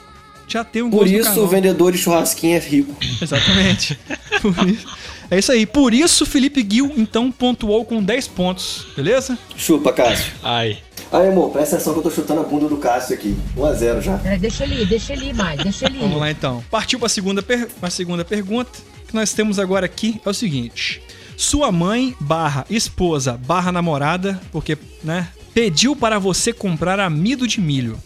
já 0.47 0.65
tem 0.65 0.81
um 0.81 0.89
Por 0.89 0.97
gosto 0.99 1.11
do 1.11 1.15
isso 1.15 1.23
carvão. 1.25 1.43
o 1.45 1.47
vendedor 1.47 1.91
de 1.93 1.97
churrasquinho 1.97 2.55
é 2.57 2.59
rico. 2.59 2.93
Exatamente. 3.21 3.97
Por 4.41 4.67
isso- 4.67 4.87
É 5.29 5.39
isso 5.39 5.51
aí. 5.51 5.65
Por 5.65 5.93
isso, 5.93 6.25
Felipe 6.25 6.65
Gil, 6.69 6.91
então, 6.97 7.31
pontuou 7.31 7.85
com 7.85 8.03
10 8.03 8.27
pontos. 8.27 8.85
Beleza? 8.95 9.37
Chupa, 9.55 9.93
Cássio. 9.93 10.31
Ai. 10.43 10.77
Aí, 11.09 11.29
amor, 11.29 11.51
presta 11.51 11.75
atenção 11.75 11.93
que 11.93 11.99
eu 11.99 12.03
tô 12.03 12.11
chutando 12.11 12.41
a 12.41 12.43
bunda 12.43 12.67
do 12.67 12.75
Cássio 12.77 13.15
aqui. 13.15 13.33
1x0 13.55 14.01
já. 14.01 14.19
É, 14.25 14.37
deixa 14.37 14.63
ele 14.65 14.81
ir, 14.81 14.85
deixa 14.87 15.13
ele 15.13 15.29
ir 15.29 15.33
mais, 15.33 15.61
deixa 15.63 15.85
ele 15.85 15.97
ir. 15.97 16.01
Vamos 16.01 16.19
lá 16.19 16.29
então. 16.31 16.61
Partiu 16.69 16.99
para 16.99 17.05
a 17.05 17.09
segunda, 17.09 17.41
per... 17.41 17.67
pra 17.79 17.89
segunda 17.89 18.25
pergunta. 18.25 18.71
que 19.07 19.15
nós 19.15 19.31
temos 19.33 19.57
agora 19.59 19.85
aqui 19.85 20.19
é 20.25 20.29
o 20.29 20.33
seguinte: 20.33 21.01
Sua 21.41 21.71
mãe 21.71 22.15
barra 22.19 22.67
esposa 22.69 23.35
barra 23.35 23.71
namorada, 23.71 24.39
porque, 24.51 24.77
né? 25.03 25.27
Pediu 25.55 25.95
para 25.95 26.19
você 26.19 26.53
comprar 26.53 26.99
amido 26.99 27.47
de 27.47 27.59
milho. 27.59 27.97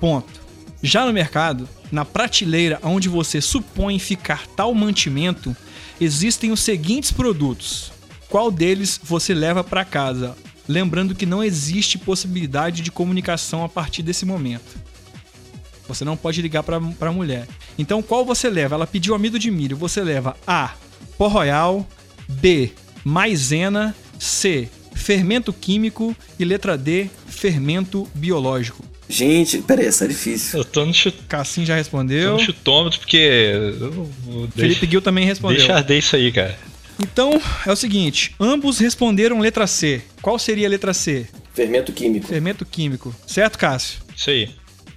Ponto. 0.00 0.40
Já 0.82 1.06
no 1.06 1.12
mercado, 1.12 1.68
na 1.92 2.04
prateleira 2.04 2.80
onde 2.82 3.08
você 3.08 3.40
supõe 3.40 4.00
ficar 4.00 4.44
tal 4.56 4.74
mantimento, 4.74 5.56
existem 6.00 6.50
os 6.50 6.58
seguintes 6.58 7.12
produtos. 7.12 7.92
Qual 8.28 8.50
deles 8.50 8.98
você 9.04 9.32
leva 9.32 9.62
para 9.62 9.84
casa? 9.84 10.36
Lembrando 10.66 11.14
que 11.14 11.24
não 11.24 11.44
existe 11.44 11.96
possibilidade 11.96 12.82
de 12.82 12.90
comunicação 12.90 13.62
a 13.62 13.68
partir 13.68 14.02
desse 14.02 14.26
momento. 14.26 14.76
Você 15.86 16.04
não 16.04 16.16
pode 16.16 16.42
ligar 16.42 16.64
para 16.64 16.76
a 16.76 17.12
mulher. 17.12 17.46
Então, 17.78 18.02
qual 18.02 18.24
você 18.24 18.50
leva? 18.50 18.74
Ela 18.74 18.86
pediu 18.86 19.14
amido 19.14 19.38
de 19.38 19.48
milho. 19.48 19.76
Você 19.76 20.00
leva 20.00 20.36
A. 20.44 20.72
Pó 21.16 21.28
royal. 21.28 21.86
B. 22.28 22.70
Maisena. 23.04 23.94
C. 24.18 24.68
Fermento 24.94 25.52
químico. 25.52 26.14
E 26.38 26.44
letra 26.44 26.76
D. 26.76 27.08
Fermento 27.26 28.08
biológico. 28.14 28.84
Gente, 29.08 29.58
peraí, 29.58 29.86
essa 29.86 30.04
é 30.04 30.08
difícil. 30.08 30.58
Eu 30.58 30.64
tô 30.64 30.84
no, 30.84 30.92
chut... 30.92 31.16
Cassim 31.26 31.64
já 31.64 31.74
tô 31.74 31.78
respondeu. 31.78 32.32
no 32.34 32.38
chutômetro 32.38 32.98
porque. 33.00 33.52
Felipe 33.80 34.52
Deixa, 34.54 34.86
Gil 34.86 35.00
também 35.00 35.24
respondeu. 35.24 35.58
deixa 35.58 35.74
arder 35.74 35.98
isso 35.98 36.14
aí, 36.14 36.30
cara. 36.30 36.58
Então, 37.00 37.40
é 37.64 37.72
o 37.72 37.76
seguinte. 37.76 38.34
Ambos 38.38 38.78
responderam 38.78 39.38
letra 39.38 39.66
C. 39.66 40.02
Qual 40.20 40.38
seria 40.38 40.66
a 40.66 40.70
letra 40.70 40.92
C? 40.92 41.26
Fermento 41.54 41.92
químico. 41.92 42.26
Fermento 42.26 42.66
químico. 42.66 43.14
Certo, 43.26 43.56
Cássio? 43.58 44.00
Isso 44.14 44.30
aí. 44.30 44.50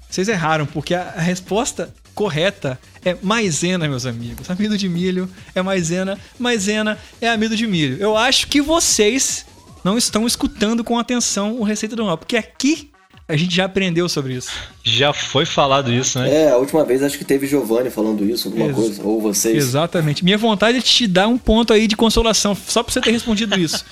Vocês 0.09 0.27
erraram, 0.27 0.65
porque 0.65 0.93
a 0.93 1.11
resposta 1.11 1.93
correta 2.13 2.77
é 3.03 3.15
maisena, 3.21 3.87
meus 3.87 4.05
amigos. 4.05 4.49
Amido 4.49 4.77
de 4.77 4.87
milho 4.87 5.29
é 5.55 5.61
maisena, 5.61 6.17
maisena 6.39 6.97
é 7.19 7.29
amido 7.29 7.55
de 7.55 7.65
milho. 7.67 7.97
Eu 7.99 8.15
acho 8.17 8.47
que 8.47 8.61
vocês 8.61 9.45
não 9.83 9.97
estão 9.97 10.27
escutando 10.27 10.83
com 10.83 10.97
atenção 10.99 11.59
o 11.59 11.63
Receita 11.63 11.95
do 11.95 12.05
Mal, 12.05 12.17
porque 12.17 12.37
aqui 12.37 12.89
a 13.27 13.35
gente 13.37 13.55
já 13.55 13.65
aprendeu 13.65 14.09
sobre 14.09 14.33
isso. 14.35 14.51
Já 14.83 15.13
foi 15.13 15.45
falado 15.45 15.91
isso, 15.91 16.19
né? 16.19 16.43
É, 16.43 16.51
a 16.51 16.57
última 16.57 16.83
vez 16.83 17.01
acho 17.01 17.17
que 17.17 17.23
teve 17.23 17.47
Giovanni 17.47 17.89
falando 17.89 18.25
isso, 18.25 18.49
alguma 18.49 18.65
Ex- 18.67 18.75
coisa. 18.75 19.03
Ou 19.03 19.21
vocês. 19.21 19.55
Exatamente. 19.55 20.23
Minha 20.23 20.37
vontade 20.37 20.77
é 20.77 20.81
te 20.81 21.07
dar 21.07 21.27
um 21.27 21.37
ponto 21.37 21.71
aí 21.71 21.87
de 21.87 21.95
consolação, 21.95 22.53
só 22.55 22.83
pra 22.83 22.91
você 22.93 22.99
ter 22.99 23.11
respondido 23.11 23.57
isso. 23.57 23.85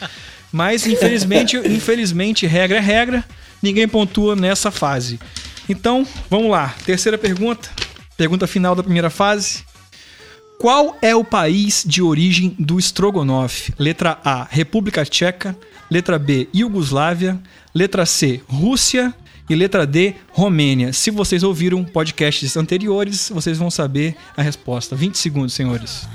Mas, 0.51 0.85
infelizmente, 0.85 1.55
infelizmente, 1.65 2.45
regra 2.45 2.77
é 2.77 2.81
regra. 2.81 3.25
Ninguém 3.61 3.87
pontua 3.87 4.35
nessa 4.35 4.71
fase. 4.71 5.19
Então, 5.69 6.05
vamos 6.29 6.49
lá. 6.51 6.75
Terceira 6.85 7.17
pergunta. 7.17 7.69
Pergunta 8.19 8.45
final 8.47 8.75
da 8.75 8.83
primeira 8.83 9.09
fase. 9.09 9.63
Qual 10.59 10.97
é 11.01 11.15
o 11.15 11.23
país 11.23 11.85
de 11.87 12.01
origem 12.01 12.53
do 12.59 12.77
estrogonofe? 12.77 13.73
Letra 13.79 14.19
A, 14.25 14.43
República 14.43 15.05
Tcheca. 15.05 15.57
Letra 15.89 16.19
B, 16.19 16.49
Iugoslávia. 16.53 17.41
Letra 17.73 18.05
C, 18.05 18.41
Rússia. 18.45 19.13
E 19.49 19.55
letra 19.55 19.87
D, 19.87 20.15
Romênia. 20.33 20.91
Se 20.91 21.09
vocês 21.09 21.43
ouviram 21.43 21.85
podcasts 21.85 22.57
anteriores, 22.57 23.31
vocês 23.33 23.57
vão 23.57 23.71
saber 23.71 24.17
a 24.35 24.41
resposta. 24.41 24.97
20 24.97 25.17
segundos, 25.17 25.53
senhores. 25.53 26.05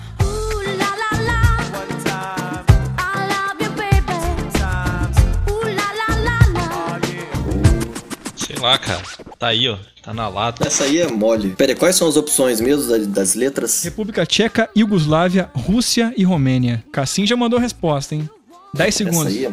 Sei 8.37 8.57
lá, 8.61 8.77
cara. 8.77 9.14
Tá 9.45 9.49
aí, 9.49 9.69
ó. 9.69 9.77
Tá 10.03 10.15
na 10.15 10.27
lata. 10.27 10.67
Essa 10.67 10.85
aí 10.85 10.99
é 11.01 11.07
mole. 11.07 11.51
Peraí, 11.51 11.75
quais 11.75 11.97
são 11.97 12.09
as 12.09 12.17
opções 12.17 12.61
mesmo 12.63 12.91
da- 12.91 12.99
das 13.21 13.35
letras? 13.35 13.83
República 13.85 14.25
Tcheca, 14.25 14.71
Iugoslávia, 14.75 15.51
Rússia 15.55 16.15
e 16.17 16.25
Romênia. 16.25 16.83
Cassim 16.91 17.27
já 17.27 17.37
mandou 17.37 17.59
a 17.59 17.63
resposta, 17.63 18.15
hein? 18.15 18.29
10 18.73 18.89
Essa 18.89 18.99
segundos. 19.05 19.27
aí 19.27 19.45
é 19.45 19.53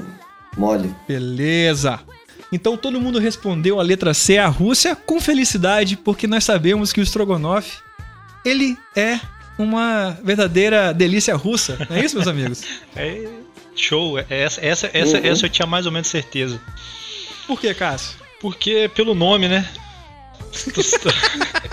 mole. 0.56 0.96
Beleza. 1.08 2.00
Então 2.54 2.78
todo 2.78 3.02
mundo 3.02 3.20
respondeu 3.20 3.82
a 3.82 3.84
letra 3.84 4.14
C, 4.14 4.38
a 4.38 4.48
Rússia, 4.48 4.96
com 4.96 5.20
felicidade, 5.20 5.98
porque 5.98 6.26
nós 6.26 6.46
sabemos 6.46 6.94
que 6.94 7.02
o 7.02 7.04
Strogonoff, 7.04 7.78
ele 8.46 8.78
é 8.96 9.20
uma 9.58 10.18
verdadeira 10.24 10.94
delícia 10.94 11.36
russa. 11.36 11.78
Não 11.90 11.98
é 11.98 12.06
isso, 12.06 12.16
meus 12.16 12.28
amigos? 12.30 12.64
É 12.96 13.28
show. 13.76 14.18
É 14.18 14.26
Essa, 14.30 14.66
essa, 14.66 14.90
essa, 14.94 15.18
Uhum. 15.18 15.26
essa 15.26 15.46
eu 15.46 15.50
tinha 15.50 15.66
mais 15.66 15.86
ou 15.86 15.92
menos 15.92 16.08
certeza. 16.08 16.62
Por 17.46 17.60
que, 17.60 17.74
Cássio? 17.74 18.22
Porque 18.42 18.90
pelo 18.96 19.14
nome, 19.14 19.48
né? 19.48 19.68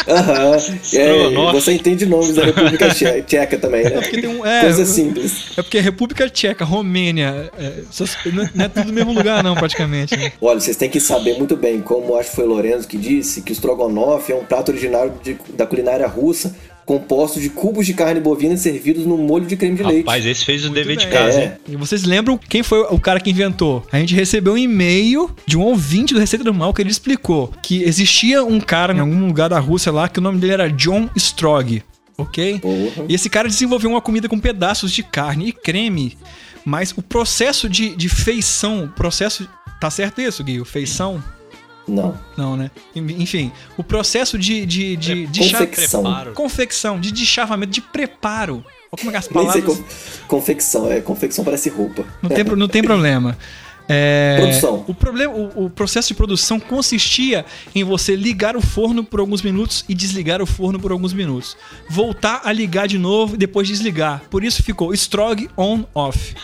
Aham. 0.06 0.54
É, 0.54 0.56
Estrogonofe. 0.82 1.60
você 1.60 1.72
entende 1.72 2.06
nomes 2.06 2.34
da 2.34 2.44
República 2.44 2.90
Tche- 2.94 3.22
Tcheca 3.22 3.58
também, 3.58 3.84
né? 3.84 3.90
Porque 4.00 4.20
tem 4.20 4.28
um, 4.30 4.46
é, 4.46 4.60
Coisa 4.62 4.84
simples. 4.84 5.50
é 5.58 5.62
porque 5.62 5.80
República 5.80 6.28
Tcheca, 6.30 6.64
Romênia, 6.64 7.50
é, 7.58 7.82
não 8.32 8.44
é- 8.44 8.50
não 8.54 8.64
é 8.64 8.68
tudo 8.68 8.86
no 8.86 8.92
mesmo 8.92 9.12
lugar 9.12 9.42
não, 9.42 9.54
praticamente. 9.54 10.16
né? 10.16 10.32
Olha, 10.40 10.60
vocês 10.60 10.76
têm 10.76 10.88
que 10.88 11.00
saber 11.00 11.36
muito 11.36 11.56
bem, 11.56 11.80
como 11.80 12.16
acho 12.16 12.30
que 12.30 12.36
foi 12.36 12.46
Lorenzo 12.46 12.86
que 12.86 12.96
disse, 12.96 13.42
que 13.42 13.50
o 13.52 13.54
Strogonoff 13.54 14.30
é 14.30 14.36
um 14.36 14.44
prato 14.44 14.70
originário 14.70 15.12
de- 15.22 15.36
da 15.54 15.66
culinária 15.66 16.06
russa, 16.06 16.54
composto 16.88 17.38
de 17.38 17.50
cubos 17.50 17.84
de 17.84 17.92
carne 17.92 18.18
bovina 18.18 18.56
servidos 18.56 19.04
no 19.04 19.18
molho 19.18 19.44
de 19.44 19.54
creme 19.56 19.76
de 19.76 19.82
leite. 19.82 20.06
Rapaz, 20.06 20.24
esse 20.24 20.42
fez 20.42 20.64
o 20.64 20.70
dever 20.70 20.96
de 20.96 21.06
casa, 21.08 21.38
É. 21.38 21.58
E 21.68 21.76
vocês 21.76 22.04
lembram 22.04 22.38
quem 22.38 22.62
foi 22.62 22.80
o 22.80 22.98
cara 22.98 23.20
que 23.20 23.28
inventou? 23.28 23.84
A 23.92 23.98
gente 23.98 24.14
recebeu 24.14 24.54
um 24.54 24.58
e-mail 24.58 25.30
de 25.44 25.58
um 25.58 25.60
ouvinte 25.60 26.14
do 26.14 26.20
Receita 26.20 26.42
do 26.42 26.54
Mal 26.54 26.72
que 26.72 26.80
ele 26.80 26.90
explicou 26.90 27.52
que 27.62 27.82
existia 27.82 28.42
um 28.42 28.58
cara 28.58 28.94
em 28.94 29.00
algum 29.00 29.26
lugar 29.26 29.50
da 29.50 29.58
Rússia 29.58 29.92
lá 29.92 30.08
que 30.08 30.18
o 30.18 30.22
nome 30.22 30.38
dele 30.38 30.54
era 30.54 30.70
John 30.70 31.10
Strog, 31.14 31.82
ok? 32.16 32.58
Porra. 32.58 33.04
E 33.06 33.14
esse 33.14 33.28
cara 33.28 33.48
desenvolveu 33.48 33.90
uma 33.90 34.00
comida 34.00 34.26
com 34.26 34.38
pedaços 34.38 34.90
de 34.90 35.02
carne 35.02 35.48
e 35.48 35.52
creme, 35.52 36.16
mas 36.64 36.94
o 36.96 37.02
processo 37.02 37.68
de, 37.68 37.94
de 37.94 38.08
feição, 38.08 38.84
o 38.84 38.88
processo... 38.88 39.46
Tá 39.78 39.90
certo 39.90 40.22
isso, 40.22 40.42
Gui? 40.42 40.58
O 40.58 40.64
Feição? 40.64 41.22
Não. 41.88 42.18
Não, 42.36 42.56
né? 42.56 42.70
Enfim, 42.94 43.50
o 43.76 43.82
processo 43.82 44.38
de... 44.38 44.64
de, 44.66 44.96
de, 44.96 45.26
de 45.26 45.44
cha- 45.44 45.58
Confecção. 45.58 46.02
Preparo. 46.02 46.32
confecção, 46.32 47.00
de, 47.00 47.10
de 47.10 47.24
chavamento, 47.26 47.72
de 47.72 47.80
preparo. 47.80 48.64
Olha 48.92 48.98
como 48.98 49.10
é 49.10 49.12
que 49.12 49.16
as 49.18 49.28
Nem 49.34 49.50
sei 49.50 49.62
palavras... 49.62 49.78
con- 49.78 50.26
confecção, 50.28 50.90
é 50.92 51.00
confecção 51.00 51.44
parece 51.44 51.68
roupa. 51.68 52.04
Não 52.22 52.30
tem, 52.30 52.44
não 52.44 52.68
tem 52.68 52.82
problema. 52.84 53.36
É, 53.90 54.36
Produção. 54.38 54.84
O, 54.86 54.92
problema, 54.92 55.32
o, 55.32 55.64
o 55.64 55.70
processo 55.70 56.08
de 56.08 56.14
produção 56.14 56.60
consistia 56.60 57.46
em 57.74 57.82
você 57.84 58.14
ligar 58.14 58.54
o 58.54 58.60
forno 58.60 59.02
por 59.02 59.18
alguns 59.18 59.40
minutos 59.40 59.82
e 59.88 59.94
desligar 59.94 60.42
o 60.42 60.46
forno 60.46 60.78
por 60.78 60.92
alguns 60.92 61.14
minutos. 61.14 61.56
Voltar 61.88 62.42
a 62.44 62.52
ligar 62.52 62.86
de 62.86 62.98
novo 62.98 63.34
e 63.34 63.38
depois 63.38 63.66
desligar. 63.66 64.24
Por 64.28 64.44
isso 64.44 64.62
ficou 64.62 64.92
strog 64.92 65.48
on 65.56 65.84
off. 65.94 66.34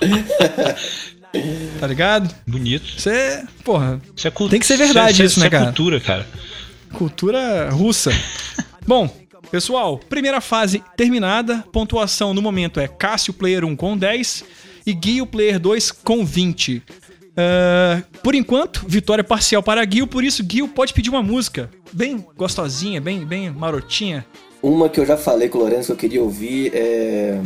tá 1.80 1.86
ligado? 1.86 2.34
Bonito. 2.46 2.86
Isso 2.96 3.08
é. 3.08 3.44
Porra, 3.64 4.00
Isso 4.14 4.26
é 4.26 4.30
cultura. 4.30 4.50
Tem 4.50 4.60
que 4.60 4.66
ser 4.66 4.76
verdade 4.76 5.24
isso, 5.24 5.40
né, 5.40 5.46
é 5.46 5.50
cara? 5.50 5.64
cultura, 5.66 6.00
cara. 6.00 6.26
cultura 6.92 7.70
russa. 7.70 8.10
Bom, 8.86 9.08
pessoal, 9.50 9.98
primeira 9.98 10.40
fase 10.40 10.82
terminada. 10.96 11.64
Pontuação 11.72 12.32
no 12.32 12.42
momento 12.42 12.80
é 12.80 12.88
Cássio 12.88 13.32
Player 13.32 13.64
1 13.64 13.76
com 13.76 13.96
10 13.96 14.44
e 14.86 14.94
Gui 14.94 15.20
o 15.20 15.26
Player 15.26 15.58
2 15.58 15.90
com 15.90 16.24
20. 16.24 16.82
Ah, 17.38 18.02
por 18.20 18.34
enquanto, 18.34 18.84
vitória 18.88 19.22
parcial 19.22 19.62
para 19.62 19.88
Gil, 19.88 20.08
por 20.08 20.24
isso 20.24 20.44
Gil 20.50 20.66
pode 20.66 20.92
pedir 20.92 21.08
uma 21.08 21.22
música 21.22 21.70
bem 21.92 22.26
gostosinha, 22.36 23.00
bem, 23.00 23.24
bem 23.24 23.48
marotinha. 23.48 24.26
Uma 24.60 24.88
que 24.88 24.98
eu 24.98 25.06
já 25.06 25.16
falei 25.16 25.48
com 25.48 25.58
o 25.58 25.60
Lorenzo 25.60 25.86
que 25.86 25.92
eu 25.92 25.96
queria 25.96 26.22
ouvir 26.22 26.72
é. 26.74 27.40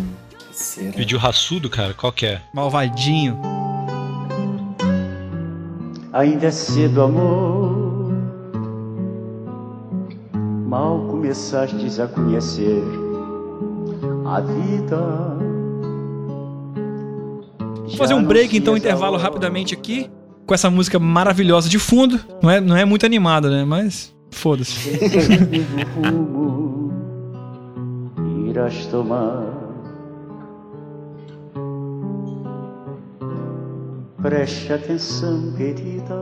Será? 0.50 0.92
Vídeo 0.92 1.18
raçudo, 1.18 1.68
cara, 1.68 1.92
qual 1.92 2.10
que 2.10 2.24
é? 2.24 2.40
Malvadinho. 2.54 3.61
Ainda 6.12 6.46
é 6.46 6.50
cedo, 6.50 7.02
amor. 7.02 8.12
Mal 10.68 11.06
começastes 11.08 11.98
a 11.98 12.06
conhecer 12.06 12.82
a 14.26 14.40
vida. 14.40 14.98
Vou 17.86 17.96
fazer 17.96 18.14
um 18.14 18.24
break, 18.24 18.56
então, 18.56 18.76
intervalo 18.76 19.16
rapidamente 19.16 19.74
aqui, 19.74 20.10
com 20.46 20.54
essa 20.54 20.68
música 20.70 20.98
maravilhosa 20.98 21.68
de 21.68 21.78
fundo. 21.78 22.20
Não 22.42 22.50
é, 22.50 22.60
não 22.60 22.76
é 22.76 22.84
muito 22.84 23.06
animada, 23.06 23.48
né? 23.50 23.64
Mas 23.64 24.14
foda-se. 24.30 24.98
irás 28.48 28.86
tomar. 28.86 29.61
Preste 34.22 34.72
atenção, 34.72 35.52
querida. 35.56 36.14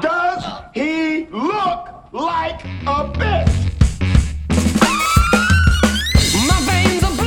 Does 0.00 0.44
he 0.74 1.26
look 1.30 1.90
like 2.10 2.64
a 2.86 3.04
bitch? 3.04 3.60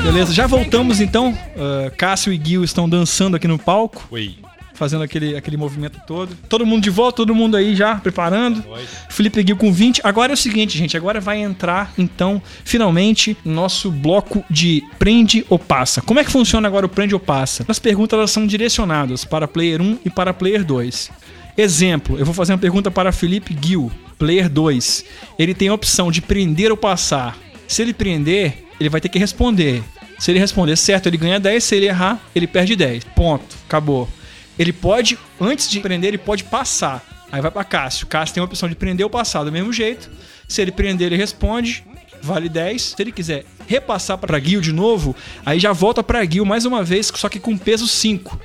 Beleza, 0.04 0.34
já 0.34 0.48
voltamos 0.48 1.00
então. 1.00 1.38
Ah, 1.56 1.92
Cássio 1.96 2.34
e 2.34 2.42
Gil 2.44 2.64
estão 2.64 2.90
dançando 2.90 3.38
aqui 3.38 3.48
no 3.48 3.60
palco. 3.60 4.08
Oi. 4.10 4.38
Fazendo 4.74 5.04
aquele, 5.04 5.36
aquele 5.36 5.58
movimento 5.58 6.00
todo. 6.06 6.36
Todo 6.50 6.66
mundo 6.66 6.84
de 6.84 6.90
volta, 6.90 7.18
todo 7.18 7.36
mundo 7.36 7.56
aí 7.56 7.76
já 7.76 7.96
preparando. 7.96 8.64
Felipe 9.10 9.44
Gil 9.46 9.58
com 9.58 9.72
20. 9.72 10.02
Agora 10.04 10.32
é 10.32 10.36
o 10.36 10.38
seguinte, 10.38 10.78
gente. 10.78 10.98
Agora 10.98 11.20
vai 11.20 11.40
entrar, 11.42 11.94
então, 11.98 12.42
finalmente, 12.64 13.38
nosso 13.46 13.92
bloco 13.92 14.44
de 14.50 14.84
prende 14.98 15.46
ou 15.50 15.60
passa. 15.60 16.02
Como 16.02 16.20
é 16.20 16.24
que 16.24 16.32
funciona 16.32 16.68
agora 16.68 16.86
o 16.86 16.90
prende 16.90 17.14
ou 17.14 17.20
passa? 17.20 17.66
As 17.68 17.80
perguntas 17.80 18.18
elas 18.18 18.32
são 18.32 18.46
direcionadas 18.46 19.24
para 19.24 19.48
player 19.48 19.82
1 19.82 20.00
e 20.06 20.10
para 20.10 20.34
player 20.34 20.64
2. 20.64 21.12
Exemplo, 21.56 22.18
eu 22.18 22.26
vou 22.26 22.34
fazer 22.34 22.54
uma 22.54 22.58
pergunta 22.58 22.90
para 22.90 23.12
Felipe 23.12 23.56
Gil, 23.62 23.92
player 24.18 24.50
2. 24.50 25.06
Ele 25.38 25.54
tem 25.54 25.68
a 25.68 25.74
opção 25.74 26.12
de 26.12 26.22
prender 26.22 26.72
ou 26.72 26.78
passar. 26.78 27.38
Se 27.68 27.82
ele 27.82 27.94
prender, 27.94 28.66
ele 28.80 28.90
vai 28.90 29.00
ter 29.00 29.10
que 29.10 29.20
responder. 29.20 29.84
Se 30.18 30.32
ele 30.32 30.40
responder 30.40 30.76
certo, 30.76 31.08
ele 31.08 31.18
ganha 31.18 31.40
10. 31.40 31.64
Se 31.64 31.76
ele 31.76 31.86
errar, 31.86 32.20
ele 32.34 32.48
perde 32.48 32.76
10. 32.76 33.04
Ponto. 33.16 33.56
Acabou. 33.68 34.08
Ele 34.58 34.74
pode, 34.74 35.18
antes 35.40 35.70
de 35.70 35.80
prender, 35.80 36.10
ele 36.10 36.18
pode 36.18 36.44
passar. 36.44 37.04
Aí 37.32 37.42
vai 37.42 37.50
para 37.50 37.64
Cássio. 37.64 38.06
Cássio 38.06 38.36
tem 38.36 38.42
a 38.42 38.46
opção 38.46 38.70
de 38.70 38.76
prender 38.76 39.06
ou 39.06 39.10
passar 39.10 39.44
do 39.44 39.52
mesmo 39.52 39.74
jeito. 39.74 40.10
Se 40.48 40.62
ele 40.62 40.72
prender, 40.72 41.08
ele 41.08 41.18
responde. 41.18 41.84
Vale 42.22 42.48
10. 42.48 42.82
Se 42.82 43.02
ele 43.02 43.12
quiser 43.12 43.44
repassar 43.68 44.18
para 44.18 44.40
Gil 44.40 44.62
de 44.62 44.72
novo, 44.72 45.16
aí 45.46 45.60
já 45.60 45.74
volta 45.74 46.04
para 46.04 46.24
Gil 46.24 46.46
mais 46.46 46.66
uma 46.66 46.84
vez, 46.84 47.12
só 47.14 47.28
que 47.28 47.40
com 47.40 47.58
peso 47.58 47.88
5. 47.88 48.40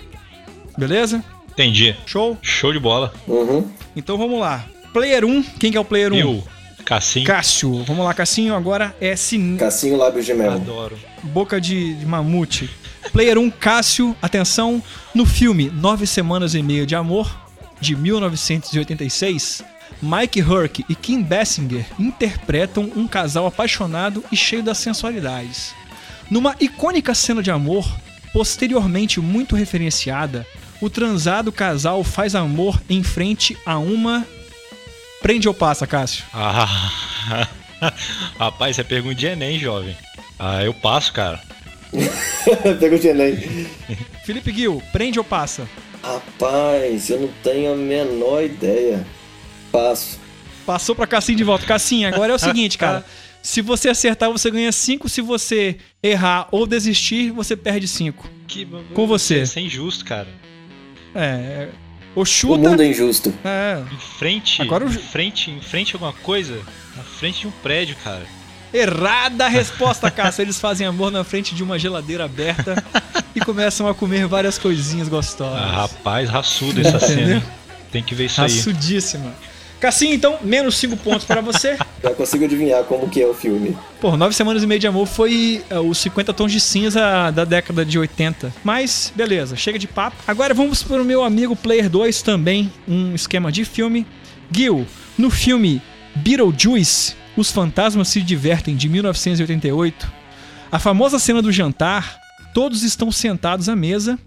Beleza? 0.76 1.22
Entendi. 1.50 1.94
Show? 2.06 2.38
Show 2.40 2.72
de 2.72 2.78
bola. 2.78 3.12
Uhum. 3.26 3.70
Então 3.94 4.16
vamos 4.16 4.40
lá. 4.40 4.64
Player 4.92 5.24
1, 5.24 5.42
quem 5.60 5.70
que 5.70 5.76
é 5.76 5.80
o 5.80 5.84
player 5.84 6.12
1? 6.12 6.16
Eu, 6.16 6.42
Cassim. 6.84 7.22
Cássio. 7.22 7.84
Vamos 7.84 8.02
lá, 8.02 8.14
Cassinho. 8.14 8.54
Agora 8.54 8.96
é 8.98 9.14
sin... 9.14 9.58
Cassinho 9.58 9.96
lábio 9.96 10.22
gemelo. 10.22 10.54
Adoro. 10.54 10.96
boca 11.24 11.60
de, 11.60 11.94
de 11.94 12.06
mamute. 12.06 12.70
Player 13.12 13.38
1, 13.38 13.50
Cássio. 13.50 14.16
Atenção. 14.20 14.82
No 15.14 15.24
filme 15.24 15.70
Nove 15.70 16.06
Semanas 16.06 16.54
e 16.54 16.62
Meia 16.62 16.86
de 16.86 16.94
Amor, 16.94 17.34
de 17.80 17.96
1986, 17.96 19.64
Mike 20.02 20.42
Hurk 20.42 20.84
e 20.88 20.94
Kim 20.94 21.22
Basinger 21.22 21.86
interpretam 21.98 22.90
um 22.94 23.08
casal 23.08 23.46
apaixonado 23.46 24.24
e 24.30 24.36
cheio 24.36 24.62
das 24.62 24.78
sensualidades. 24.78 25.74
Numa 26.30 26.54
icônica 26.60 27.14
cena 27.14 27.42
de 27.42 27.50
amor, 27.50 27.88
posteriormente 28.32 29.20
muito 29.20 29.56
referenciada, 29.56 30.46
o 30.80 30.88
transado 30.88 31.50
casal 31.50 32.04
faz 32.04 32.34
amor 32.34 32.80
em 32.88 33.02
frente 33.02 33.56
a 33.64 33.78
uma. 33.78 34.26
Prende 35.20 35.48
ou 35.48 35.54
passa, 35.54 35.86
Cássio? 35.86 36.24
Ah, 36.32 36.92
rapaz, 38.38 38.76
você 38.76 38.84
pergunta 38.84 39.16
de 39.16 39.26
Enem, 39.26 39.58
jovem. 39.58 39.96
Ah, 40.38 40.62
eu 40.62 40.72
passo, 40.72 41.12
cara. 41.12 41.40
Pega 42.80 42.96
o 42.96 43.06
Enem. 43.06 43.66
Felipe 44.24 44.52
Gil, 44.52 44.82
prende 44.92 45.18
ou 45.18 45.24
passa? 45.24 45.68
Rapaz, 46.02 47.10
eu 47.10 47.20
não 47.20 47.28
tenho 47.42 47.72
a 47.72 47.76
menor 47.76 48.42
ideia. 48.44 49.06
Passo. 49.72 50.18
Passou 50.64 50.94
pra 50.94 51.06
Cassim 51.06 51.34
de 51.34 51.44
volta. 51.44 51.66
Cassim, 51.66 52.04
agora 52.04 52.32
é 52.32 52.34
o 52.34 52.38
seguinte, 52.38 52.76
cara. 52.78 53.04
Se 53.42 53.62
você 53.62 53.88
acertar, 53.88 54.30
você 54.30 54.50
ganha 54.50 54.70
5. 54.70 55.08
Se 55.08 55.20
você 55.22 55.78
errar 56.02 56.48
ou 56.50 56.66
desistir, 56.66 57.30
você 57.30 57.56
perde 57.56 57.88
5. 57.88 58.28
Que, 58.46 58.66
Com 58.94 59.06
você. 59.06 59.42
Isso 59.42 59.58
é 59.58 59.62
injusto, 59.62 60.04
cara. 60.04 60.28
É. 61.14 61.68
O 62.14 62.22
O 62.22 62.24
chuta. 62.24 62.68
mundo 62.68 62.82
é 62.82 62.86
injusto. 62.86 63.32
É. 63.44 63.80
Em 63.92 63.98
frente, 64.18 64.60
Agora 64.60 64.84
o 64.84 64.88
em 64.88 64.92
frente, 64.92 65.50
em 65.50 65.60
frente 65.60 65.92
a 65.92 65.96
alguma 65.96 66.12
coisa, 66.12 66.60
na 66.96 67.02
frente 67.02 67.40
de 67.42 67.46
um 67.46 67.50
prédio, 67.62 67.96
cara. 68.02 68.26
Errada 68.72 69.46
a 69.46 69.48
resposta, 69.48 70.10
Cássio. 70.10 70.42
Eles 70.42 70.60
fazem 70.60 70.86
amor 70.86 71.10
na 71.10 71.24
frente 71.24 71.54
de 71.54 71.62
uma 71.62 71.78
geladeira 71.78 72.24
aberta 72.24 72.82
e 73.34 73.40
começam 73.40 73.88
a 73.88 73.94
comer 73.94 74.26
várias 74.26 74.58
coisinhas 74.58 75.08
gostosas. 75.08 75.60
Ah, 75.60 75.82
rapaz, 75.82 76.28
raçuda 76.28 76.80
essa 76.80 77.00
cena. 77.00 77.42
Tem 77.90 78.02
que 78.02 78.14
ver 78.14 78.26
isso 78.26 78.40
aí. 78.40 78.54
Raçudíssima. 78.54 79.34
Cassim, 79.80 80.12
então, 80.12 80.38
menos 80.42 80.76
5 80.76 80.96
pontos 80.96 81.24
pra 81.24 81.40
você. 81.40 81.76
Já 82.02 82.10
consigo 82.10 82.44
adivinhar 82.44 82.82
como 82.84 83.08
que 83.08 83.22
é 83.22 83.26
o 83.26 83.32
filme. 83.32 83.76
Pô, 84.00 84.16
Nove 84.16 84.34
Semanas 84.34 84.62
e 84.62 84.66
Meia 84.66 84.80
de 84.80 84.88
Amor 84.88 85.06
foi 85.06 85.62
é, 85.70 85.78
os 85.78 85.98
50 85.98 86.32
Tons 86.34 86.50
de 86.50 86.58
Cinza 86.60 87.30
da 87.30 87.44
década 87.44 87.84
de 87.84 87.96
80. 87.96 88.52
Mas, 88.64 89.12
beleza, 89.14 89.54
chega 89.54 89.78
de 89.78 89.86
papo. 89.86 90.16
Agora 90.26 90.52
vamos 90.52 90.82
para 90.82 91.00
o 91.00 91.04
meu 91.04 91.22
amigo 91.22 91.54
Player 91.54 91.88
2 91.88 92.22
também, 92.22 92.72
um 92.88 93.14
esquema 93.14 93.52
de 93.52 93.64
filme. 93.64 94.04
Gil, 94.50 94.84
no 95.16 95.30
filme 95.30 95.80
Beetlejuice, 96.16 97.14
Os 97.38 97.52
Fantasmas 97.52 98.08
se 98.08 98.20
Divertem, 98.20 98.74
de 98.74 98.88
1988, 98.88 100.10
a 100.72 100.78
famosa 100.80 101.20
cena 101.20 101.40
do 101.40 101.52
jantar, 101.52 102.18
todos 102.52 102.82
estão 102.82 103.12
sentados 103.12 103.68
à 103.68 103.76
mesa, 103.76 104.18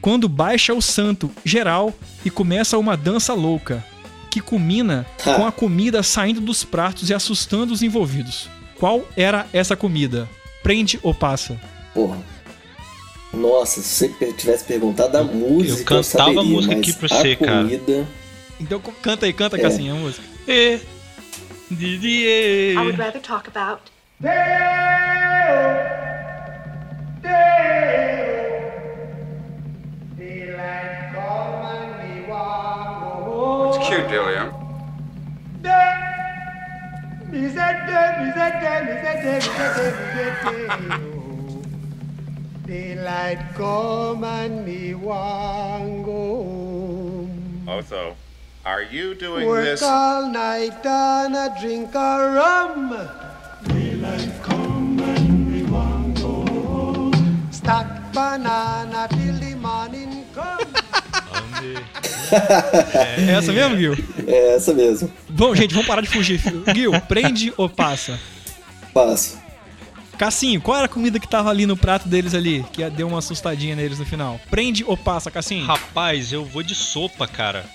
quando 0.00 0.28
baixa 0.28 0.72
o 0.72 0.80
santo 0.80 1.28
geral 1.44 1.92
e 2.24 2.30
começa 2.30 2.78
uma 2.78 2.96
dança 2.96 3.34
louca, 3.34 3.84
que 4.30 4.40
culmina 4.40 5.04
com 5.24 5.44
a 5.44 5.50
comida 5.50 6.04
saindo 6.04 6.40
dos 6.40 6.62
pratos 6.62 7.10
e 7.10 7.14
assustando 7.14 7.72
os 7.72 7.82
envolvidos. 7.82 8.48
Qual 8.78 9.08
era 9.16 9.44
essa 9.52 9.74
comida? 9.74 10.28
Prende 10.62 11.00
ou 11.02 11.12
passa? 11.12 11.60
Porra. 11.92 12.18
Nossa, 13.34 13.80
se 13.82 14.08
você 14.08 14.32
tivesse 14.34 14.62
perguntado 14.62 15.18
a 15.18 15.24
música. 15.24 15.96
cantava 15.96 16.04
saberia, 16.04 16.40
a 16.40 16.44
música 16.44 16.76
aqui 16.76 16.92
pra 16.92 17.08
você, 17.08 17.32
a 17.32 17.36
cara. 17.36 17.64
comida... 17.64 18.06
Então 18.60 18.80
canta 19.02 19.26
aí, 19.26 19.32
canta, 19.32 19.56
É. 19.56 19.60
Cassinha, 19.60 19.94
a 19.94 19.96
música. 19.96 20.22
E, 20.46 20.78
Didier. 20.78 20.91
I 22.76 22.84
would 22.84 22.98
rather 22.98 23.20
talk 23.20 23.48
about 23.48 23.90
It's 33.74 33.88
cute, 33.88 34.08
Delia. 34.08 34.52
Daylight 42.66 43.38
come 43.54 44.24
and 44.24 44.64
me 44.64 44.94
want 44.94 46.04
go 46.04 46.34
home. 46.44 47.68
Otho, 47.68 48.16
are 48.64 48.82
you 48.82 49.14
doing 49.14 49.46
Work 49.46 49.64
this? 49.64 49.82
all 49.82 50.28
night 50.30 50.84
and 50.84 51.36
a 51.36 51.54
drink 51.60 51.94
a 51.94 52.32
rum. 52.34 52.90
Daylight 53.68 54.42
come 54.42 55.00
and 55.00 55.50
me 55.50 55.62
want 55.64 56.20
go 56.20 56.44
home. 56.46 57.48
Stack 57.50 58.12
banana 58.12 59.08
till 59.10 59.38
the 59.38 59.54
morning 59.56 60.24
come. 60.34 60.66
É 63.18 63.32
essa 63.32 63.52
mesmo, 63.52 63.76
Gil? 63.76 63.94
É 64.26 64.54
essa 64.54 64.72
mesmo. 64.72 65.12
Bom, 65.28 65.54
gente, 65.54 65.74
vamos 65.74 65.86
parar 65.86 66.00
de 66.00 66.08
fugir. 66.08 66.40
Gil, 66.74 66.90
prende 67.02 67.52
ou 67.58 67.68
passa? 67.68 68.18
Passo. 68.92 69.38
Cassinho, 70.16 70.60
qual 70.60 70.78
era 70.78 70.86
a 70.86 70.88
comida 70.88 71.20
que 71.20 71.28
tava 71.28 71.50
ali 71.50 71.66
no 71.66 71.76
prato 71.76 72.08
deles 72.08 72.34
ali? 72.34 72.64
Que 72.72 72.88
deu 72.88 73.06
uma 73.06 73.18
assustadinha 73.18 73.76
neles 73.76 73.98
no 73.98 74.06
final. 74.06 74.40
Prende 74.50 74.82
ou 74.82 74.96
passa, 74.96 75.30
Cassinho? 75.30 75.66
Rapaz, 75.66 76.32
eu 76.32 76.42
vou 76.44 76.62
de 76.62 76.74
sopa, 76.74 77.26
cara. 77.28 77.66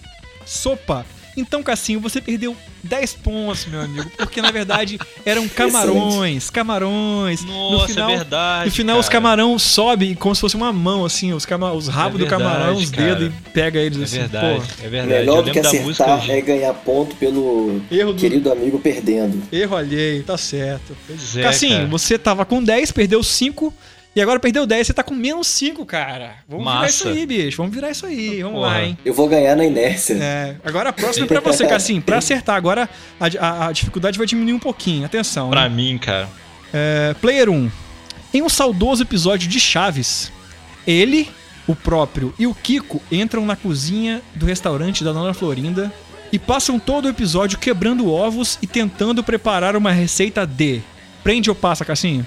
Sopa. 0.48 1.06
Então, 1.40 1.62
Cassinho, 1.62 2.00
você 2.00 2.20
perdeu 2.20 2.58
10 2.84 3.14
pontos, 3.18 3.68
meu 3.68 3.80
amigo, 3.80 4.10
porque 4.18 4.42
na 4.42 4.50
verdade 4.50 4.98
eram 5.24 5.46
camarões, 5.54 6.50
camarões. 6.50 7.44
no 7.46 7.72
Nossa, 7.74 7.88
final, 7.94 8.10
é 8.10 8.16
verdade. 8.16 8.66
No 8.66 8.72
final, 8.72 8.98
os 9.00 9.06
cara. 9.08 9.14
camarão 9.22 9.60
sobe 9.60 10.16
como 10.16 10.34
se 10.34 10.42
fosse 10.42 10.56
uma 10.56 10.74
mão, 10.74 11.06
assim, 11.06 11.34
os, 11.34 11.46
cama 11.46 11.72
os 11.74 11.88
rabos 11.88 12.20
É 12.20 12.24
do 12.24 12.28
camarão, 12.28 12.76
verdade, 12.78 12.84
os 12.86 12.90
dedos 12.90 13.28
cara. 13.30 13.44
e 13.48 13.52
pega 13.52 13.80
eles 13.80 14.00
É 14.00 14.04
assim. 14.04 14.18
verdade, 14.18 14.56
porra. 14.56 14.68
é 14.84 14.90
verdade. 14.90 15.14
Melhor 15.20 15.44
do 15.44 15.52
que 15.52 15.62
da 15.62 15.74
música. 15.74 16.06
acertar 16.16 16.30
é 16.36 16.42
ganhar 16.42 16.74
ponto 16.74 17.16
pelo 17.18 17.82
Erro 17.92 18.14
do- 18.14 18.20
querido 18.20 18.52
amigo 18.52 18.80
perdendo. 18.80 19.40
Erro 19.52 19.76
alheio, 19.76 20.24
tá 20.24 20.40
certo. 20.40 20.98
Pois 21.06 21.38
é, 21.38 21.44
Cassinho, 21.44 21.76
cara. 21.78 21.88
você 21.90 22.18
tava 22.18 22.46
com 22.46 22.64
10, 22.64 22.92
perdeu 22.92 23.22
5. 23.22 23.72
E 24.18 24.22
agora 24.22 24.40
perdeu 24.40 24.66
10, 24.66 24.88
você 24.88 24.94
tá 24.94 25.04
com 25.04 25.14
menos 25.14 25.46
5, 25.46 25.86
cara. 25.86 26.38
Vamos 26.50 26.66
virar 26.66 26.80
Massa. 26.82 26.90
isso 26.90 27.08
aí, 27.08 27.24
bicho. 27.28 27.58
Vamos 27.58 27.72
virar 27.76 27.92
isso 27.92 28.04
aí. 28.08 28.42
Vamos 28.42 28.58
Porra. 28.62 28.72
lá, 28.72 28.84
hein? 28.84 28.98
Eu 29.06 29.14
vou 29.14 29.28
ganhar 29.30 29.56
na 29.56 29.64
inércia. 29.64 30.16
É, 30.20 30.56
agora 30.66 30.90
a 30.90 30.94
próxima 30.94 31.26
é 31.26 31.30
pra 31.30 31.40
você, 31.40 31.68
Cassim. 31.68 32.02
Pra 32.02 32.18
acertar 32.18 32.56
agora, 32.56 32.90
a, 33.20 33.26
a- 33.46 33.68
a 33.68 33.72
dificuldade 33.72 34.18
vai 34.18 34.26
diminuir 34.26 34.54
um 34.54 34.60
pouquinho. 34.60 35.06
Atenção, 35.06 35.52
Pra 35.52 35.70
né? 35.70 35.76
mim, 35.76 36.00
cara. 36.00 36.28
É, 36.74 37.14
player 37.22 37.48
1. 37.48 37.70
Em 38.34 38.42
um 38.42 38.50
saudoso 38.50 39.04
episódio 39.04 39.48
de 39.48 39.60
Chaves, 39.60 40.32
ele, 40.88 41.30
o 41.68 41.76
próprio 41.76 42.34
e 42.40 42.48
o 42.48 42.56
Kiko 42.56 43.00
entram 43.12 43.46
na 43.46 43.56
cozinha 43.56 44.20
do 44.34 44.48
restaurante 44.48 45.04
da 45.04 45.12
Dona 45.14 45.36
Florinda 45.36 45.94
e 46.32 46.40
passam 46.40 46.80
todo 46.80 47.06
o 47.06 47.10
episódio 47.10 47.60
quebrando 47.60 48.12
ovos 48.12 48.58
e 48.64 48.66
tentando 48.66 49.24
preparar 49.24 49.76
uma 49.76 49.92
receita 49.92 50.44
de. 50.44 50.82
Prende 51.24 51.52
ou 51.52 51.56
passa, 51.56 51.86
Cassinho? 51.86 52.26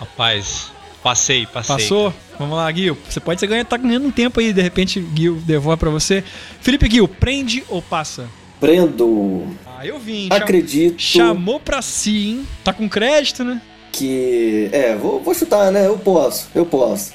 Rapaz, 0.00 0.72
passei, 1.08 1.46
passei. 1.46 1.76
Passou? 1.76 2.12
Vamos 2.38 2.56
lá, 2.56 2.70
Gil. 2.72 2.96
Você 3.08 3.20
pode 3.20 3.40
ser 3.40 3.46
ganhar, 3.46 3.64
tá 3.64 3.76
ganhando 3.76 4.06
um 4.06 4.10
tempo 4.10 4.40
aí, 4.40 4.52
de 4.52 4.60
repente 4.60 5.04
Gil 5.14 5.36
devolve 5.36 5.78
pra 5.78 5.90
você. 5.90 6.22
Felipe 6.60 6.90
Gil, 6.90 7.08
prende 7.08 7.64
ou 7.68 7.80
passa? 7.80 8.28
Prendo. 8.60 9.46
Ah, 9.66 9.86
eu 9.86 9.98
vim. 9.98 10.28
Acredito 10.30 11.00
Chamou 11.00 11.60
pra 11.60 11.80
si, 11.80 12.28
hein? 12.28 12.46
Tá 12.64 12.72
com 12.72 12.88
crédito, 12.88 13.44
né? 13.44 13.60
que. 13.98 14.68
É, 14.72 14.94
vou, 14.94 15.20
vou 15.20 15.34
chutar, 15.34 15.72
né? 15.72 15.86
Eu 15.86 15.98
posso, 15.98 16.48
eu 16.54 16.64
posso. 16.64 17.12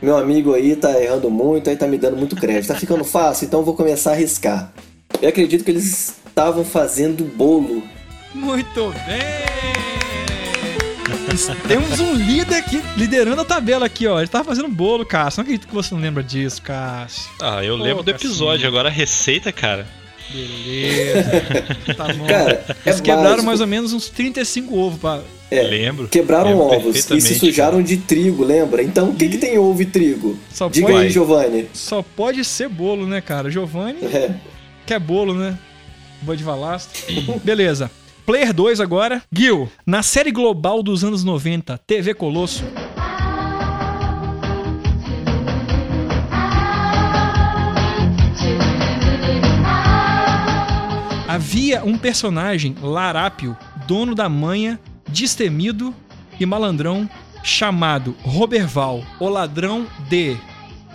Meu 0.00 0.16
amigo 0.16 0.54
aí 0.54 0.74
tá 0.74 1.00
errando 1.00 1.30
muito, 1.30 1.68
aí 1.70 1.76
tá 1.76 1.86
me 1.86 1.98
dando 1.98 2.16
muito 2.16 2.34
crédito. 2.34 2.68
Tá 2.68 2.74
ficando 2.74 3.04
fácil, 3.04 3.44
então 3.44 3.60
eu 3.60 3.64
vou 3.64 3.74
começar 3.74 4.10
a 4.10 4.14
arriscar. 4.14 4.72
Eu 5.20 5.28
acredito 5.28 5.64
que 5.64 5.70
eles 5.70 6.16
estavam 6.26 6.64
fazendo 6.64 7.24
bolo. 7.24 7.82
Muito 8.34 8.92
bem! 9.06 9.71
Temos 11.66 11.98
um 12.00 12.14
líder 12.14 12.56
aqui, 12.56 12.82
liderando 12.96 13.40
a 13.40 13.44
tabela 13.44 13.86
aqui, 13.86 14.06
ó. 14.06 14.18
Ele 14.20 14.28
tava 14.28 14.44
fazendo 14.44 14.68
bolo, 14.68 15.04
Cássio. 15.06 15.38
Não 15.38 15.42
acredito 15.42 15.66
que 15.68 15.74
você 15.74 15.94
não 15.94 16.00
lembra 16.02 16.22
disso, 16.22 16.60
Cássio. 16.62 17.30
Ah, 17.40 17.64
eu 17.64 17.76
Pô, 17.78 17.82
lembro 17.82 18.02
do 18.02 18.12
Cassinho. 18.12 18.30
episódio, 18.30 18.68
agora 18.68 18.88
a 18.88 18.92
receita, 18.92 19.50
cara. 19.52 19.86
Beleza. 20.30 21.22
Tá 21.96 22.12
bom. 22.14 22.26
Cara, 22.26 22.64
é 22.84 22.88
Eles 22.88 23.00
quebraram 23.00 23.24
básico. 23.30 23.44
mais 23.46 23.60
ou 23.60 23.66
menos 23.66 23.92
uns 23.92 24.08
35 24.08 24.78
ovos 24.78 24.98
pra. 25.00 25.20
É, 25.50 25.62
Lembro. 25.62 26.08
Quebraram 26.08 26.50
Lembro 26.50 26.78
ovos 26.88 27.10
e 27.10 27.20
se 27.20 27.34
sujaram 27.38 27.82
de 27.82 27.98
trigo, 27.98 28.42
lembra? 28.44 28.82
Então 28.82 29.10
o 29.10 29.14
que, 29.14 29.28
que 29.28 29.36
tem 29.36 29.58
ovo 29.58 29.82
e 29.82 29.86
trigo? 29.86 30.38
Só 30.50 30.68
Diga 30.70 30.86
pode- 30.86 30.98
aí, 30.98 31.10
Giovanni. 31.10 31.68
Só 31.74 32.02
pode 32.02 32.42
ser 32.44 32.68
bolo, 32.70 33.06
né, 33.06 33.20
cara? 33.20 33.50
Giovanni 33.50 33.98
É. 34.04 34.30
quer 34.86 34.98
bolo, 34.98 35.34
né? 35.34 35.58
Boi 36.22 36.36
de 36.36 36.44
valastro. 36.44 37.02
Beleza. 37.44 37.90
Player 38.24 38.52
2 38.52 38.80
agora. 38.80 39.22
Gil, 39.32 39.68
na 39.84 40.02
série 40.02 40.30
global 40.30 40.82
dos 40.82 41.02
anos 41.02 41.24
90, 41.24 41.76
TV 41.78 42.14
Colosso, 42.14 42.64
havia 51.26 51.84
um 51.84 51.98
personagem, 51.98 52.76
Larápio, 52.80 53.56
dono 53.88 54.14
da 54.14 54.28
manha, 54.28 54.78
destemido 55.08 55.92
e 56.38 56.46
malandrão, 56.46 57.10
chamado 57.42 58.14
Roberval, 58.22 59.02
o 59.18 59.28
ladrão 59.28 59.86
de... 60.08 60.36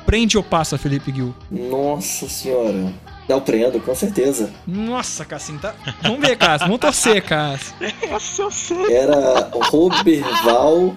Prende 0.05 0.37
ou 0.37 0.43
passa, 0.43 0.77
Felipe 0.77 1.13
Gil? 1.13 1.35
Nossa 1.51 2.29
senhora. 2.29 2.93
Dá 3.27 3.35
o 3.35 3.41
prendo, 3.41 3.79
com 3.81 3.93
certeza. 3.93 4.51
Nossa, 4.65 5.25
Cassim, 5.25 5.57
tá... 5.57 5.75
Vamos 6.01 6.19
ver, 6.19 6.37
Cássio. 6.37 6.67
Vamos 6.67 6.79
torcer, 6.79 7.21
Cássio. 7.21 7.75
Era 8.89 9.49
Roberval. 9.69 10.95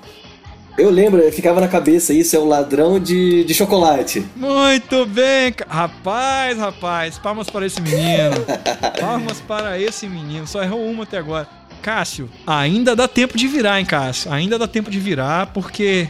Eu 0.78 0.90
lembro, 0.90 1.20
ficava 1.32 1.60
na 1.60 1.68
cabeça 1.68 2.12
isso, 2.12 2.34
é 2.36 2.38
o 2.38 2.46
ladrão 2.46 3.00
de, 3.00 3.44
de 3.44 3.52
chocolate. 3.52 4.24
Muito 4.36 5.04
bem, 5.06 5.52
rapaz, 5.68 6.56
rapaz. 6.56 7.18
Palmas 7.18 7.50
para 7.50 7.66
esse 7.66 7.80
menino. 7.80 8.36
Palmas 8.98 9.40
para 9.40 9.78
esse 9.78 10.06
menino. 10.06 10.46
Só 10.46 10.62
errou 10.62 10.86
uma 10.86 11.02
até 11.02 11.18
agora. 11.18 11.48
Cássio, 11.82 12.30
ainda 12.46 12.94
dá 12.94 13.08
tempo 13.08 13.36
de 13.36 13.48
virar, 13.48 13.80
hein, 13.80 13.86
Cássio? 13.86 14.32
Ainda 14.32 14.58
dá 14.58 14.68
tempo 14.68 14.90
de 14.90 15.00
virar, 15.00 15.48
porque 15.48 16.08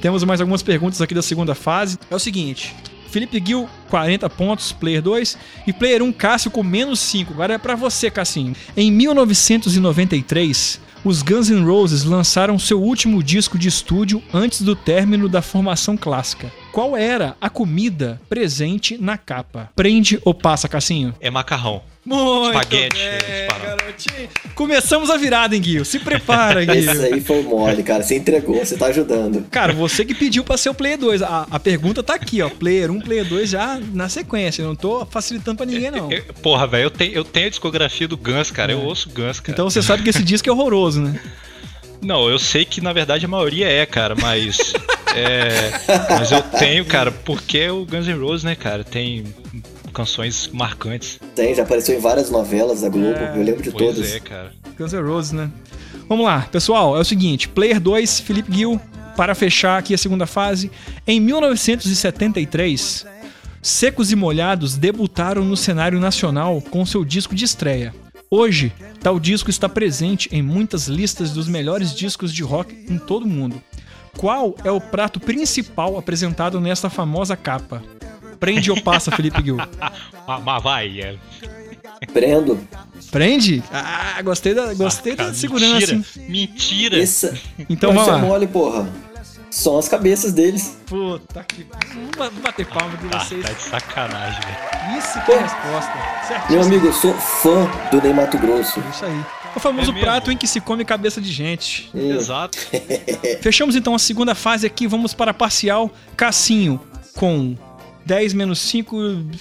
temos 0.00 0.22
mais 0.24 0.40
algumas 0.40 0.62
perguntas 0.62 1.00
aqui 1.00 1.14
da 1.14 1.22
segunda 1.22 1.54
fase. 1.54 1.98
É 2.10 2.14
o 2.14 2.18
seguinte. 2.18 2.74
Felipe 3.12 3.42
Gil, 3.44 3.68
40 3.90 4.28
pontos, 4.30 4.72
player 4.72 5.02
2. 5.02 5.36
E 5.66 5.72
player 5.72 6.02
1, 6.02 6.12
Cássio, 6.12 6.50
com 6.50 6.62
menos 6.62 6.98
5. 7.00 7.34
Agora 7.34 7.54
é 7.54 7.58
pra 7.58 7.76
você, 7.76 8.10
Cassinho. 8.10 8.56
Em 8.74 8.90
1993, 8.90 10.80
os 11.04 11.20
Guns 11.20 11.50
N' 11.50 11.64
Roses 11.64 12.04
lançaram 12.04 12.58
seu 12.58 12.80
último 12.80 13.22
disco 13.22 13.58
de 13.58 13.68
estúdio 13.68 14.22
antes 14.32 14.62
do 14.62 14.74
término 14.74 15.28
da 15.28 15.42
formação 15.42 15.96
clássica. 15.96 16.50
Qual 16.72 16.96
era 16.96 17.36
a 17.38 17.50
comida 17.50 18.18
presente 18.30 18.96
na 18.96 19.18
capa? 19.18 19.70
Prende 19.76 20.18
ou 20.24 20.32
passa, 20.32 20.68
Cassinho? 20.68 21.14
É 21.20 21.30
macarrão. 21.30 21.82
Muito 22.04 22.46
Espaguete, 22.48 22.96
bem, 22.96 23.48
garotinho. 23.62 24.28
Começamos 24.56 25.08
a 25.08 25.16
virada, 25.16 25.54
hein, 25.54 25.62
Gil? 25.62 25.84
Se 25.84 26.00
prepara, 26.00 26.62
Gil. 26.66 26.74
Esse 26.74 27.14
aí 27.14 27.20
foi 27.20 27.42
mole, 27.42 27.80
cara. 27.84 28.02
Você 28.02 28.16
entregou, 28.16 28.56
você 28.64 28.76
tá 28.76 28.86
ajudando. 28.86 29.46
Cara, 29.50 29.72
você 29.72 30.04
que 30.04 30.12
pediu 30.12 30.42
pra 30.42 30.56
ser 30.56 30.70
o 30.70 30.74
Player 30.74 30.98
2. 30.98 31.22
A, 31.22 31.46
a 31.48 31.60
pergunta 31.60 32.02
tá 32.02 32.14
aqui, 32.14 32.42
ó. 32.42 32.50
Player 32.50 32.90
1, 32.90 33.00
Player 33.02 33.24
2 33.24 33.50
já 33.50 33.80
na 33.92 34.08
sequência. 34.08 34.62
Eu 34.62 34.68
não 34.68 34.74
tô 34.76 35.06
facilitando 35.06 35.56
pra 35.58 35.66
ninguém, 35.66 35.92
não. 35.92 36.10
Eu- 36.10 36.24
porra, 36.42 36.66
velho, 36.66 36.84
eu 36.84 36.90
tenho, 36.90 37.12
eu 37.12 37.24
tenho 37.24 37.46
a 37.46 37.50
discografia 37.50 38.08
do 38.08 38.16
Guns, 38.16 38.50
cara. 38.50 38.72
Eu 38.72 38.80
ouço 38.80 39.08
Guns, 39.08 39.38
cara. 39.38 39.52
Então 39.52 39.70
você 39.70 39.80
sabe 39.80 40.02
que 40.02 40.10
esse 40.10 40.24
disco 40.24 40.48
é 40.48 40.52
horroroso, 40.52 41.00
né? 41.00 41.20
Não, 42.02 42.28
eu 42.28 42.36
sei 42.36 42.64
que 42.64 42.80
na 42.80 42.92
verdade 42.92 43.24
a 43.24 43.28
maioria 43.28 43.68
é, 43.68 43.86
cara, 43.86 44.16
mas. 44.20 44.72
é, 45.14 45.70
mas 46.10 46.32
eu 46.32 46.42
tenho, 46.42 46.84
cara, 46.84 47.12
porque 47.12 47.58
é 47.58 47.70
o 47.70 47.86
Guns 47.86 48.08
N' 48.08 48.18
Roses, 48.18 48.42
né, 48.42 48.56
cara? 48.56 48.82
Tem 48.82 49.24
canções 49.92 50.48
marcantes. 50.52 51.20
Tem, 51.34 51.54
já 51.54 51.62
apareceu 51.62 51.96
em 51.96 52.00
várias 52.00 52.30
novelas 52.30 52.80
da 52.80 52.88
Globo, 52.88 53.18
eu 53.36 53.42
lembro 53.42 53.62
de 53.62 53.70
Pois 53.70 53.94
todas. 53.94 54.12
é, 54.12 54.20
cara. 54.20 54.52
Guns 54.78 54.92
N' 54.92 55.02
Roses, 55.02 55.32
né? 55.32 55.50
Vamos 56.08 56.24
lá, 56.24 56.48
pessoal. 56.50 56.96
É 56.96 57.00
o 57.00 57.04
seguinte: 57.04 57.48
Player 57.48 57.78
2, 57.78 58.20
Felipe 58.20 58.52
Gil, 58.52 58.80
para 59.16 59.34
fechar 59.34 59.78
aqui 59.78 59.94
a 59.94 59.98
segunda 59.98 60.26
fase. 60.26 60.70
Em 61.06 61.20
1973, 61.20 63.06
Secos 63.60 64.10
e 64.10 64.16
Molhados 64.16 64.76
debutaram 64.76 65.44
no 65.44 65.56
cenário 65.56 66.00
nacional 66.00 66.60
com 66.60 66.84
seu 66.84 67.04
disco 67.04 67.34
de 67.34 67.44
estreia. 67.44 67.94
Hoje, 68.30 68.72
tal 69.00 69.20
disco 69.20 69.50
está 69.50 69.68
presente 69.68 70.28
em 70.32 70.42
muitas 70.42 70.88
listas 70.88 71.30
dos 71.32 71.46
melhores 71.46 71.94
discos 71.94 72.32
de 72.32 72.42
rock 72.42 72.74
em 72.88 72.98
todo 72.98 73.24
o 73.24 73.28
mundo. 73.28 73.62
Qual 74.16 74.54
é 74.64 74.70
o 74.70 74.80
prato 74.80 75.20
principal 75.20 75.98
apresentado 75.98 76.60
nesta 76.60 76.88
famosa 76.90 77.36
capa? 77.36 77.82
Prende 78.42 78.72
ou 78.72 78.82
passa, 78.82 79.12
Felipe 79.12 79.40
Gil? 79.40 79.56
Ah, 80.26 80.40
mas 80.40 80.62
vai, 80.64 81.00
é. 81.00 81.16
Prendo. 82.12 82.58
Prende? 83.12 83.62
Ah, 83.72 84.20
gostei 84.20 84.52
da, 84.52 84.74
gostei 84.74 85.14
da 85.14 85.32
segurança. 85.32 85.94
Mentira! 85.94 86.28
Mentira! 86.28 87.00
Essa... 87.00 87.38
Então 87.70 87.90
vamos 87.92 88.02
isso 88.02 88.10
é 88.10 88.14
lá. 88.14 88.18
mole, 88.18 88.48
porra. 88.48 88.88
São 89.48 89.78
as 89.78 89.86
cabeças 89.88 90.32
deles. 90.32 90.76
Puta 90.86 91.44
que. 91.44 91.64
Vamos 92.18 92.40
bater 92.40 92.66
palma 92.66 92.96
de 92.96 93.06
Ah, 93.14 93.20
vocês. 93.20 93.44
tá 93.46 93.52
de 93.52 93.62
sacanagem, 93.62 94.40
velho. 94.40 94.98
Isso 94.98 95.24
que 95.24 95.30
é 95.30 95.38
a 95.38 95.42
resposta. 95.42 95.92
Certíssimo. 96.26 96.50
Meu 96.50 96.62
amigo, 96.62 96.86
eu 96.86 96.92
sou 96.92 97.14
fã 97.14 97.70
do 97.92 98.02
Ney 98.02 98.12
Mato 98.12 98.38
Grosso. 98.38 98.80
É 98.80 98.90
Isso 98.90 99.04
aí. 99.04 99.24
O 99.54 99.60
famoso 99.60 99.92
É 99.92 100.00
prato 100.00 100.32
em 100.32 100.36
que 100.36 100.48
se 100.48 100.60
come 100.60 100.84
cabeça 100.84 101.20
de 101.20 101.30
gente. 101.30 101.88
Exato. 101.94 102.58
Fechamos 103.40 103.76
então 103.76 103.94
a 103.94 104.00
segunda 104.00 104.34
fase 104.34 104.66
aqui. 104.66 104.88
Vamos 104.88 105.14
para 105.14 105.30
a 105.30 105.34
parcial. 105.34 105.90
Cassinho 106.16 106.80
com 107.14 107.54
10 108.04 108.32
menos 108.34 108.58
5, 108.60 108.96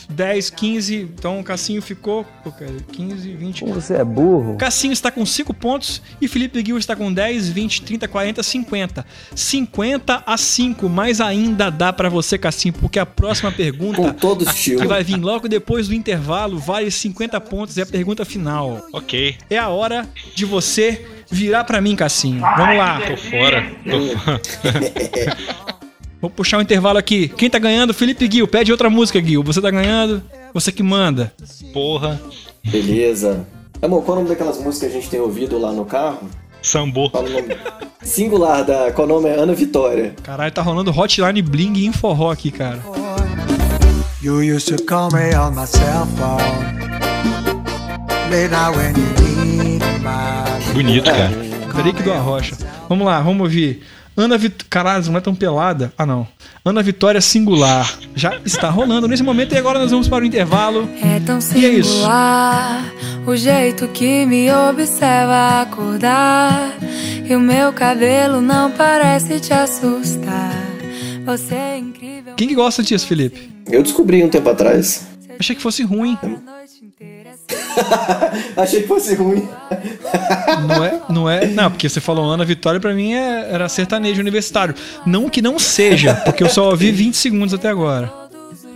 10, 0.10 0.50
15. 0.50 0.96
Então 1.16 1.40
o 1.40 1.44
Cassinho 1.44 1.82
ficou. 1.82 2.24
pô, 2.44 2.52
cara, 2.52 2.72
15, 2.92 3.34
20. 3.34 3.66
Você 3.66 3.96
é 3.96 4.04
burro. 4.04 4.56
Cassinho 4.58 4.94
está 4.94 5.10
com 5.12 5.26
5 5.26 5.54
pontos 5.54 6.02
e 6.22 6.28
Felipe 6.28 6.64
Gil 6.66 6.78
está 6.78 6.96
com 6.96 7.12
10, 7.12 7.50
20, 7.50 7.82
30, 7.82 8.08
40, 8.08 8.44
50. 8.44 9.06
50 9.36 10.24
a 10.26 10.38
5, 10.38 10.88
mas 10.90 11.20
ainda 11.22 11.70
dá 11.70 11.92
pra 11.92 12.10
você, 12.10 12.38
Cassinho, 12.38 12.74
porque 12.74 13.00
a 13.00 13.06
próxima 13.06 13.52
pergunta, 13.52 13.98
Com 14.02 14.14
todo 14.14 14.48
a- 14.48 14.52
estilo. 14.52 14.82
que 14.82 14.88
vai 14.88 15.04
vir 15.04 15.18
logo 15.18 15.48
depois 15.48 15.88
do 15.88 15.94
intervalo, 15.94 16.58
vale 16.60 16.90
50 16.92 17.40
pontos 17.42 17.78
e 17.78 17.82
a 17.82 17.86
pergunta 17.86 18.24
final. 18.26 18.86
Ok, 18.94 19.36
É 19.50 19.58
a 19.58 19.70
hora 19.70 20.08
de 20.36 20.46
você 20.46 21.06
virar 21.30 21.64
pra 21.64 21.82
mim, 21.82 21.96
Cassinho. 21.96 22.42
Vamos 22.42 22.78
lá. 22.78 23.02
tô 23.02 23.18
fora. 23.18 23.72
Tô... 23.90 24.02
Vou 26.22 26.30
puxar 26.30 26.60
o 26.60 26.62
intervalo 26.62 27.00
aqui. 27.00 27.28
Quem 27.30 27.50
tá 27.50 27.58
ganhando? 27.58 27.94
Felipe 27.94 28.30
Gil. 28.32 28.48
Pede 28.48 28.72
outra 28.72 28.90
música, 28.90 29.22
Gil. 29.22 29.42
Você 29.44 29.60
tá 29.60 29.72
ganhando? 29.72 30.22
Você 30.54 30.72
que 30.72 30.84
manda. 30.84 31.34
Porra. 31.74 32.22
Beleza. 32.64 33.48
Amor, 33.82 34.04
qual 34.04 34.18
é 34.18 34.20
o 34.20 34.24
nome 34.24 34.30
daquelas 34.30 34.60
músicas 34.60 34.92
que 34.92 34.98
a 34.98 35.02
gente 35.02 35.10
tem 35.10 35.20
ouvido 35.20 35.58
lá 35.58 35.72
no 35.72 35.84
carro? 35.84 36.30
Sambô. 36.62 37.10
Qual 37.10 37.26
é 37.26 37.30
o 37.30 37.34
nome? 37.34 37.58
Singular 38.04 38.64
da. 38.64 38.92
Qual 38.92 39.08
é 39.08 39.12
o 39.12 39.16
nome? 39.16 39.30
É 39.30 39.40
Ana 39.40 39.54
Vitória. 39.54 40.14
Caralho, 40.22 40.52
tá 40.52 40.62
rolando 40.62 40.92
Hotline 40.92 41.42
Bling 41.42 41.74
e 41.78 41.86
Inforró 41.88 42.30
aqui, 42.30 42.52
cara. 42.52 42.80
You 44.22 44.44
used 44.56 44.68
to 44.68 44.84
call 44.86 45.10
me 45.12 45.36
on 45.36 45.56
my 45.56 45.66
cell 45.66 46.06
phone. 46.16 46.72
Late 48.30 48.54
when 48.78 48.94
you 48.96 49.64
need 49.64 49.84
my 50.04 50.74
Bonito, 50.74 51.06
cara. 51.06 51.30
Drake 51.74 52.04
do 52.04 52.12
Arrocha. 52.14 52.56
Vamos 52.88 53.08
lá, 53.08 53.20
vamos 53.22 53.42
ouvir. 53.42 53.82
Ana 54.22 54.38
Vitória. 54.38 54.66
Caralho, 54.70 55.06
não 55.12 55.18
é 55.18 55.22
tão 55.22 55.36
pelada? 55.36 55.92
Ah, 55.98 56.06
não. 56.06 56.28
Ana 56.64 56.82
Vitória 56.84 57.20
Singular. 57.22 57.92
Já 58.16 58.38
está 58.46 58.70
rolando 58.70 59.08
nesse 59.08 59.24
momento 59.24 59.54
e 59.54 59.58
agora 59.58 59.80
nós 59.80 59.92
vamos 59.92 60.08
para 60.08 60.24
o 60.24 60.28
intervalo. 60.28 60.88
É 61.02 61.20
tão 61.20 61.40
E 61.56 61.66
é 61.66 61.70
isso. 61.70 61.92
singular 61.94 62.86
o 63.26 63.36
jeito 63.36 63.88
que 63.90 64.26
me 64.26 64.52
observa 64.52 65.62
acordar. 65.62 66.74
E 67.30 67.36
o 67.36 67.40
meu 67.40 67.72
cabelo 67.74 68.42
não 68.42 68.72
parece 68.72 69.40
te 69.40 69.54
assustar. 69.54 70.54
Você 71.26 71.56
é 71.56 71.78
incrível. 71.78 72.34
Quem 72.36 72.48
que 72.48 72.56
gosta 72.56 72.82
disso, 72.84 73.08
Felipe? 73.08 73.50
Eu 73.68 73.84
descobri 73.84 74.24
um 74.24 74.30
tempo 74.30 74.50
atrás. 74.50 75.08
Achei 75.40 75.56
que 75.56 75.62
fosse 75.62 75.84
ruim. 75.84 76.18
Achei 78.56 78.82
que 78.82 78.88
fosse 78.88 79.16
ruim. 79.16 79.48
não 80.68 80.84
é, 80.84 81.02
não 81.10 81.30
é. 81.30 81.48
Não, 81.48 81.72
porque 81.72 81.88
você 81.88 82.02
falou 82.02 82.30
Ana 82.30 82.46
Vitória, 82.46 82.80
para 82.80 82.94
mim 82.94 83.14
é, 83.14 83.48
era 83.52 83.70
sertanejo 83.70 84.20
universitário. 84.20 84.76
Não 85.06 85.30
que 85.30 85.42
não 85.42 85.58
seja, 85.60 86.16
porque 86.16 86.44
eu 86.44 86.50
só 86.50 86.70
ouvi 86.70 86.92
20 86.92 87.16
segundos 87.16 87.54
até 87.54 87.70
agora. 87.70 88.12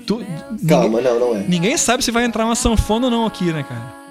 Tu, 0.05 0.23
Calma, 0.67 0.99
ninguém, 0.99 1.03
não, 1.03 1.19
não 1.19 1.35
é. 1.35 1.43
Ninguém 1.47 1.77
sabe 1.77 2.03
se 2.03 2.11
vai 2.11 2.25
entrar 2.25 2.45
uma 2.45 2.55
sanfona 2.55 3.05
ou 3.07 3.11
não 3.11 3.25
aqui, 3.25 3.45
né, 3.45 3.65
cara? 3.67 4.05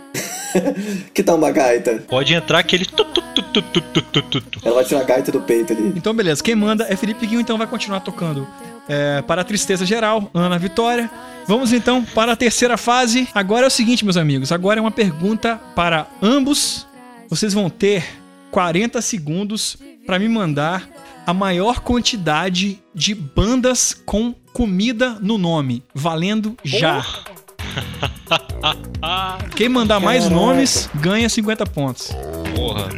que 1.15 1.23
tal 1.23 1.37
uma 1.37 1.51
gaita? 1.51 2.03
Pode 2.09 2.35
entrar 2.35 2.59
aquele. 2.59 2.85
Tu, 2.85 3.05
tu, 3.05 3.23
tu, 3.35 3.43
tu, 3.43 3.63
tu, 3.63 3.81
tu, 4.03 4.23
tu, 4.23 4.41
tu. 4.41 4.61
Ela 4.65 4.75
vai 4.75 4.85
tirar 4.85 5.01
a 5.01 5.05
gaita 5.05 5.31
do 5.31 5.41
peito 5.41 5.73
ali. 5.73 5.93
Então, 5.97 6.15
beleza. 6.15 6.43
Quem 6.43 6.55
manda 6.55 6.87
é 6.89 6.97
Felipe 6.97 7.27
Guinho, 7.27 7.41
então 7.41 7.59
vai 7.59 7.67
continuar 7.67 8.01
tocando 8.01 8.47
é, 8.89 9.23
para 9.23 9.43
a 9.43 9.45
tristeza 9.45 9.87
geral, 9.87 10.31
Ana 10.35 10.59
Vitória. 10.59 11.11
Vamos 11.47 11.73
então 11.73 12.05
para 12.05 12.33
a 12.33 12.37
terceira 12.37 12.77
fase. 12.77 13.29
Agora 13.35 13.65
é 13.65 13.69
o 13.69 13.71
seguinte, 13.71 14.05
meus 14.05 14.17
amigos. 14.17 14.53
Agora 14.53 14.79
é 14.79 14.83
uma 14.83 14.91
pergunta 14.91 15.61
para 15.75 16.07
ambos. 16.23 16.87
Vocês 17.29 17.53
vão 17.53 17.71
ter 17.71 18.05
40 18.51 19.01
segundos 19.03 19.77
para 20.07 20.19
me 20.19 20.29
mandar 20.29 20.89
a 21.27 21.33
maior 21.33 21.81
quantidade 21.81 22.83
de 22.95 23.15
bandas 23.15 23.95
com 23.95 24.35
comida 24.53 25.17
no 25.21 25.39
nome, 25.39 25.83
valendo 25.95 26.57
já. 26.63 27.05
Quem 29.57 29.69
mandar 29.69 30.01
mais 30.01 30.29
nomes 30.29 30.89
ganha 30.95 31.29
50 31.29 31.67
pontos. 31.67 32.11
Porra. 32.55 32.89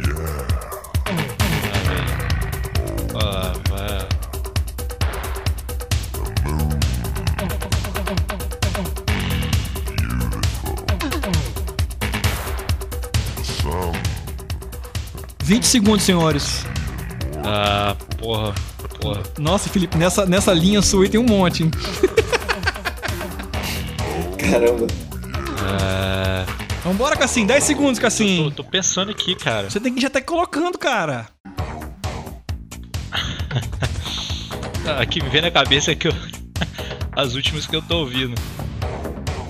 20 15.47 15.63
segundos, 15.65 16.03
senhores. 16.03 16.65
Ah, 17.41 17.95
porra. 18.17 18.53
Porra. 18.99 19.23
Nossa, 19.39 19.69
Felipe, 19.69 19.97
nessa, 19.97 20.25
nessa 20.25 20.51
linha 20.53 20.81
sua 20.81 21.03
aí 21.05 21.09
tem 21.09 21.17
um 21.21 21.23
monte, 21.23 21.63
hein? 21.63 21.71
Caramba. 24.37 24.87
Ah, 25.63 26.45
Vambora, 26.83 27.15
Cassim. 27.15 27.45
10 27.45 27.63
segundos, 27.63 27.97
Cassim. 27.97 28.51
tô, 28.55 28.61
tô 28.61 28.69
pensando 28.69 29.09
aqui, 29.11 29.35
cara. 29.35 29.69
Você 29.69 29.79
tem 29.79 29.93
que 29.95 30.01
já 30.01 30.07
estar 30.07 30.21
colocando, 30.21 30.77
cara. 30.77 31.27
Ah, 34.89 35.01
Aqui 35.01 35.21
me 35.21 35.29
vem 35.29 35.41
na 35.41 35.51
cabeça 35.51 35.93
que 35.93 36.07
eu. 36.07 36.13
As 37.13 37.35
últimas 37.35 37.65
que 37.67 37.75
eu 37.75 37.81
tô 37.81 37.99
ouvindo. 37.99 38.35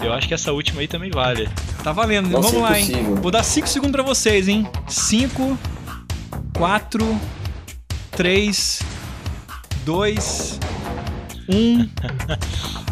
Eu 0.02 0.12
acho 0.14 0.28
que 0.28 0.34
essa 0.34 0.52
última 0.52 0.82
aí 0.82 0.88
também 0.88 1.12
vale. 1.12 1.48
Tá 1.84 1.92
valendo. 1.92 2.28
Nossa, 2.30 2.48
Vamos 2.50 2.62
lá, 2.64 2.80
hein? 2.80 2.92
Vou 3.22 3.30
dar 3.30 3.44
5 3.44 3.68
segundos 3.68 3.92
pra 3.92 4.02
vocês, 4.02 4.48
hein? 4.48 4.68
5, 4.88 5.56
4, 6.58 7.22
3, 8.12 8.82
2, 9.86 10.60
1. 11.48 11.90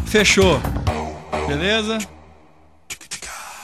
Fechou. 0.06 0.60
Beleza? 1.48 1.98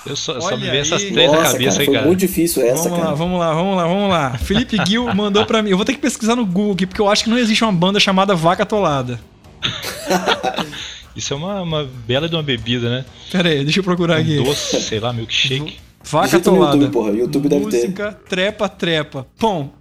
Eu 0.04 0.16
só, 0.16 0.40
só 0.40 0.56
me 0.56 0.68
vem 0.68 0.80
essas 0.80 1.04
três 1.04 1.30
na 1.30 1.38
Nossa, 1.38 1.52
cabeça 1.52 1.70
cara, 1.70 1.80
aí, 1.82 1.86
foi 1.86 1.94
cara. 1.94 2.06
muito 2.06 2.18
difícil 2.18 2.66
essa, 2.66 2.88
vamos 2.88 2.98
cara. 2.98 3.10
lá, 3.10 3.14
vamos 3.14 3.38
lá, 3.38 3.54
vamos 3.54 3.76
lá, 3.76 3.86
vamos 3.86 4.10
lá. 4.10 4.38
Felipe 4.38 4.76
Gil 4.84 5.06
mandou 5.14 5.46
pra 5.46 5.62
mim. 5.62 5.70
Eu 5.70 5.76
vou 5.76 5.86
ter 5.86 5.94
que 5.94 6.00
pesquisar 6.00 6.34
no 6.34 6.44
Google 6.44 6.72
aqui, 6.72 6.86
porque 6.86 7.00
eu 7.00 7.08
acho 7.08 7.22
que 7.22 7.30
não 7.30 7.38
existe 7.38 7.62
uma 7.62 7.72
banda 7.72 8.00
chamada 8.00 8.34
Vaca 8.34 8.64
Atolada. 8.64 9.20
Isso 11.14 11.32
é 11.32 11.36
uma, 11.36 11.62
uma 11.62 11.84
bela 11.84 12.28
de 12.28 12.34
uma 12.34 12.42
bebida, 12.42 12.90
né? 12.90 13.04
Pera 13.30 13.50
aí, 13.50 13.62
deixa 13.62 13.78
eu 13.78 13.84
procurar 13.84 14.16
aqui. 14.16 14.40
Um 14.40 14.44
doce, 14.44 14.80
sei 14.80 14.98
lá, 14.98 15.12
milkshake. 15.12 15.78
Vaca 16.04 16.36
Atolada. 16.36 16.76
YouTube, 16.76 16.92
porra. 16.92 17.10
YouTube 17.12 17.48
deve 17.48 17.66
ter. 17.66 17.76
Música 17.82 18.18
trepa 18.28 18.68
trepa. 18.68 19.26
Bom, 19.38 19.72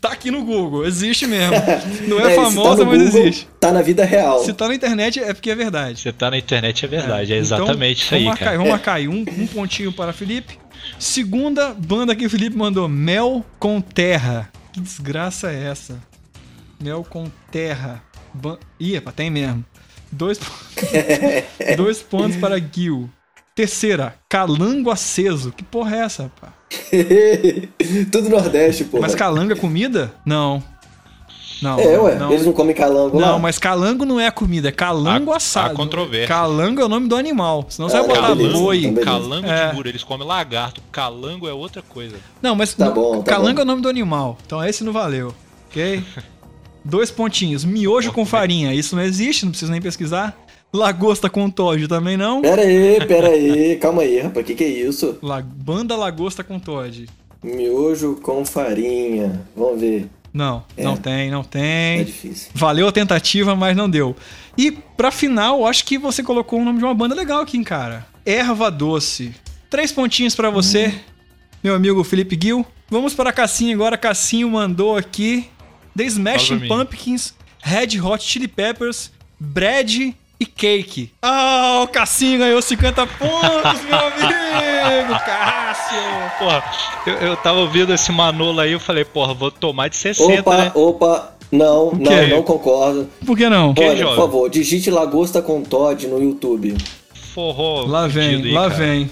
tá 0.00 0.10
aqui 0.12 0.30
no 0.30 0.44
Google, 0.44 0.86
existe 0.86 1.26
mesmo. 1.26 1.54
Não 2.06 2.20
é, 2.20 2.26
É, 2.26 2.30
se 2.30 2.36
tá 2.36 2.42
famosa, 2.44 2.84
no 2.84 2.90
mas 2.90 3.02
Google, 3.02 3.22
existe. 3.22 3.48
Tá 3.58 3.72
na 3.72 3.82
vida 3.82 4.04
real. 4.04 4.44
Se 4.44 4.52
tá 4.52 4.68
na 4.68 4.74
internet 4.74 5.20
é 5.20 5.32
porque 5.32 5.50
é 5.50 5.54
verdade. 5.54 6.00
Você 6.00 6.12
tá 6.12 6.30
na 6.30 6.38
internet, 6.38 6.84
é 6.84 6.88
verdade. 6.88 7.32
É, 7.32 7.38
Então, 7.38 7.58
exatamente 7.58 8.02
isso 8.02 8.10
vamos 8.10 8.22
aí, 8.22 8.28
marcar, 8.28 8.44
cara. 8.44 8.56
Vamos 8.56 8.70
marcar 8.72 8.94
aí. 8.94 9.08
Um, 9.08 9.24
um 9.38 9.46
pontinho 9.46 9.92
para 9.92 10.12
Felipe. 10.12 10.58
Segunda 10.98 11.74
banda 11.74 12.14
que 12.14 12.26
o 12.26 12.30
Felipe 12.30 12.56
mandou: 12.56 12.88
Mel 12.88 13.44
com 13.58 13.80
Terra. 13.80 14.50
Que 14.72 14.80
desgraça 14.80 15.50
é 15.50 15.64
essa? 15.64 15.98
Mel 16.80 17.04
com 17.08 17.26
Terra. 17.50 18.02
Ban... 18.32 18.58
Ih, 18.78 18.96
epa, 18.96 19.12
tem 19.12 19.30
mesmo. 19.30 19.64
Dois, 20.12 20.40
Dois 21.76 22.02
pontos 22.02 22.36
para 22.36 22.58
Gil. 22.58 23.08
Terceira, 23.54 24.14
Calango 24.28 24.90
Aceso. 24.90 25.52
Que 25.52 25.62
porra 25.64 25.96
é 25.96 25.98
essa, 26.00 26.22
rapaz? 26.24 26.52
Tudo 28.12 28.28
Nordeste, 28.28 28.84
porra. 28.84 29.02
Mas 29.02 29.14
calango 29.14 29.52
é 29.52 29.56
comida? 29.56 30.14
Não. 30.24 30.62
Não. 31.60 31.78
É, 31.78 31.98
ué. 31.98 32.14
não. 32.14 32.32
Eles 32.32 32.46
não 32.46 32.52
comem 32.54 32.74
calango 32.74 33.18
lá. 33.18 33.32
Não, 33.32 33.38
mas 33.38 33.58
calango 33.58 34.06
não 34.06 34.18
é 34.18 34.30
comida, 34.30 34.68
é 34.68 34.72
calango 34.72 35.30
Há- 35.32 35.36
assado. 35.36 35.72
há 35.72 35.76
controvérsia. 35.76 36.28
Calango 36.28 36.80
é 36.80 36.84
o 36.84 36.88
nome 36.88 37.06
do 37.06 37.14
animal. 37.16 37.66
Senão 37.68 37.88
você 37.88 37.98
Ah, 37.98 38.02
vai 38.02 38.08
botar 38.08 38.28
não, 38.30 38.36
beleza, 38.36 38.58
boi. 38.58 38.84
então. 38.86 39.04
Calango 39.04 39.46
É. 39.46 39.68
de 39.68 39.74
muro, 39.74 39.88
eles 39.88 40.02
comem 40.02 40.26
lagarto. 40.26 40.80
Calango 40.90 41.46
é 41.46 41.52
outra 41.52 41.82
coisa. 41.82 42.16
Não, 42.40 42.54
mas 42.56 42.72
Tá 42.72 42.86
no- 42.86 42.94
bom, 42.94 43.20
tá 43.22 43.32
calango 43.32 43.56
bom. 43.56 43.60
é 43.60 43.64
o 43.64 43.66
nome 43.66 43.82
do 43.82 43.88
animal. 43.90 44.38
Então 44.46 44.64
esse 44.64 44.82
não 44.82 44.92
valeu. 44.92 45.34
Ok? 45.68 46.02
Dois 46.82 47.10
pontinhos. 47.10 47.62
Miojo 47.62 48.10
com 48.10 48.24
farinha. 48.24 48.72
Isso 48.72 48.96
não 48.96 49.02
existe, 49.02 49.44
não 49.44 49.50
precisa 49.50 49.70
nem 49.70 49.82
pesquisar. 49.82 50.34
Lagosta 50.72 51.28
com 51.28 51.50
Todd 51.50 51.88
também 51.88 52.16
não. 52.16 52.40
Pera 52.42 52.62
aí, 52.62 53.04
pera 53.06 53.28
aí. 53.28 53.76
Calma 53.76 54.02
aí, 54.02 54.20
rapaz. 54.20 54.46
Que 54.46 54.54
que 54.54 54.64
é 54.64 54.68
isso? 54.68 55.18
La- 55.22 55.42
Banda 55.42 55.96
Lagosta 55.96 56.44
com 56.44 56.58
Todd. 56.60 57.08
Miojo 57.42 58.16
com 58.22 58.44
farinha. 58.44 59.44
Vamos 59.56 59.80
ver. 59.80 60.08
Não, 60.32 60.62
É. 60.76 60.84
não 60.84 60.96
tem, 60.96 61.28
não 61.30 61.40
É 61.40 61.44
tem. 61.44 62.04
difícil. 62.04 62.50
Valeu 62.54 62.86
a 62.86 62.92
tentativa, 62.92 63.56
mas 63.56 63.76
não 63.76 63.90
deu. 63.90 64.14
E 64.56 64.70
pra 64.70 65.10
final, 65.10 65.66
acho 65.66 65.84
que 65.84 65.98
você 65.98 66.22
colocou 66.22 66.60
o 66.60 66.64
nome 66.64 66.78
de 66.78 66.84
uma 66.84 66.94
banda 66.94 67.14
legal 67.16 67.40
aqui, 67.42 67.56
hein, 67.56 67.64
cara. 67.64 68.06
Erva 68.24 68.70
Doce. 68.70 69.34
Três 69.68 69.90
pontinhos 69.90 70.36
pra 70.36 70.50
você, 70.50 70.88
Hum. 70.88 70.92
meu 71.64 71.74
amigo 71.74 72.04
Felipe 72.04 72.38
Gil. 72.40 72.64
Vamos 72.88 73.12
para 73.14 73.32
Cassinho 73.32 73.74
agora. 73.74 73.96
Cassinho 73.96 74.48
mandou 74.50 74.96
aqui 74.96 75.48
The 75.96 76.04
Smashing. 76.04 76.68
Pumpkins, 76.68 77.34
Red 77.60 78.00
Hot 78.00 78.22
Chili 78.22 78.46
Peppers, 78.46 79.10
Bread 79.38 80.14
e 80.40 80.46
Cake. 80.46 81.12
Ah, 81.20 81.82
o 81.84 81.88
Cassinho 81.88 82.38
ganhou 82.38 82.60
50 82.62 83.06
pontos, 83.06 83.82
meu 83.84 83.98
amigo! 83.98 85.14
Cássio! 85.24 86.00
Porra, 86.38 86.64
eu, 87.06 87.14
eu 87.14 87.36
tava 87.36 87.58
ouvindo 87.60 87.92
esse 87.92 88.10
Manolo 88.10 88.58
aí, 88.60 88.72
eu 88.72 88.80
falei, 88.80 89.04
porra, 89.04 89.34
vou 89.34 89.50
tomar 89.50 89.88
de 89.88 89.96
60, 89.96 90.40
Opa, 90.40 90.56
né? 90.56 90.72
opa. 90.74 91.34
Não, 91.52 91.90
não, 91.92 92.28
não 92.28 92.42
concordo. 92.44 93.08
Por 93.26 93.36
que 93.36 93.48
não? 93.48 93.74
Olha, 93.76 93.96
jovem? 93.96 94.06
por 94.06 94.16
favor, 94.16 94.48
digite 94.48 94.88
Lagosta 94.88 95.42
com 95.42 95.60
Todd 95.62 96.06
no 96.06 96.22
YouTube. 96.22 96.76
Forró. 97.34 97.82
Lá 97.86 98.06
vem, 98.06 98.36
aí, 98.36 98.52
lá 98.52 98.70
cara. 98.70 98.74
vem. 98.74 99.10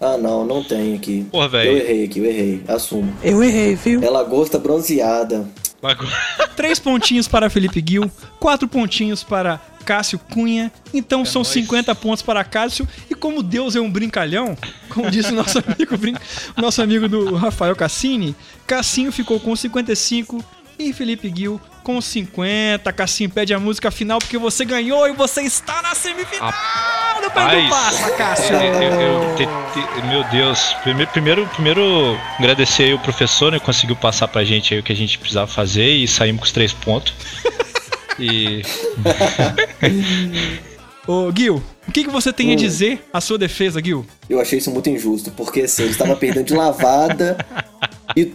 Ah, 0.00 0.16
não, 0.16 0.44
não 0.46 0.62
tem 0.62 0.94
aqui. 0.94 1.26
Porra, 1.32 1.46
Eu 1.46 1.50
velho. 1.50 1.76
errei 1.78 2.04
aqui, 2.04 2.20
eu 2.20 2.24
errei. 2.24 2.62
Assumo. 2.68 3.12
Eu 3.22 3.42
errei, 3.42 3.74
viu? 3.74 4.02
É 4.04 4.08
lagosta 4.08 4.56
bronzeada. 4.58 5.46
Três 6.56 6.78
pontinhos 6.78 7.26
para 7.26 7.48
Felipe 7.48 7.82
Gil, 7.86 8.10
quatro 8.38 8.68
pontinhos 8.68 9.24
para 9.24 9.60
Cássio 9.84 10.18
Cunha. 10.18 10.70
Então 10.92 11.24
são 11.24 11.42
nóis. 11.42 11.52
50 11.52 11.94
pontos 11.94 12.22
para 12.22 12.44
Cássio. 12.44 12.86
E 13.08 13.14
como 13.14 13.42
Deus 13.42 13.74
é 13.76 13.80
um 13.80 13.90
brincalhão, 13.90 14.56
como 14.88 15.10
disse 15.10 15.32
o 15.32 15.36
nosso 15.36 15.58
amigo, 15.66 15.96
nosso 16.56 16.82
amigo 16.82 17.08
do 17.08 17.34
Rafael 17.34 17.74
Cassini, 17.74 18.36
Cassinho 18.66 19.10
ficou 19.10 19.40
com 19.40 19.56
55 19.56 20.44
e 20.88 20.92
Felipe 20.92 21.32
Gil 21.34 21.60
com 21.82 22.00
50. 22.00 22.92
Cassinho 22.92 23.30
pede 23.30 23.52
a 23.54 23.58
música 23.60 23.90
final 23.90 24.18
porque 24.18 24.38
você 24.38 24.64
ganhou 24.64 25.06
e 25.08 25.12
você 25.12 25.42
está 25.42 25.80
na 25.82 25.94
semifinal 25.94 26.52
do 27.22 27.30
Pai 27.30 27.64
do 27.64 27.68
Passa, 27.70 28.10
Cássio. 28.12 28.56
eu- 28.56 28.82
eu- 28.82 29.00
eu 29.00 29.36
te- 29.36 29.46
te- 29.46 30.06
meu 30.06 30.24
Deus. 30.24 30.74
Primeiro, 30.82 31.10
primeiro, 31.12 31.46
primeiro 31.48 32.18
agradecer 32.38 32.84
aí 32.84 32.94
o 32.94 32.98
professor, 32.98 33.52
né? 33.52 33.58
que 33.58 33.64
Conseguiu 33.66 33.96
passar 33.96 34.26
pra 34.28 34.42
gente 34.44 34.74
aí 34.74 34.80
o 34.80 34.82
que 34.82 34.92
a 34.92 34.96
gente 34.96 35.18
precisava 35.18 35.46
fazer 35.50 35.88
e 35.90 36.08
saímos 36.08 36.40
com 36.40 36.44
os 36.46 36.52
três 36.52 36.72
pontos. 36.72 37.12
E. 38.18 38.62
Ô, 41.06 41.32
Gil, 41.36 41.62
o 41.88 41.92
que, 41.92 42.04
que 42.04 42.10
você 42.10 42.32
tem 42.32 42.52
a 42.52 42.56
dizer 42.56 43.04
à 43.12 43.20
sua 43.20 43.38
defesa, 43.38 43.80
Gil? 43.82 44.06
Eu 44.28 44.40
achei 44.40 44.58
isso 44.58 44.70
muito 44.70 44.88
injusto, 44.90 45.30
porque 45.32 45.62
assim, 45.62 45.82
eu 45.84 45.90
estava 45.90 46.14
perdendo 46.14 46.44
de 46.46 46.54
lavada 46.54 47.36
e 48.16 48.32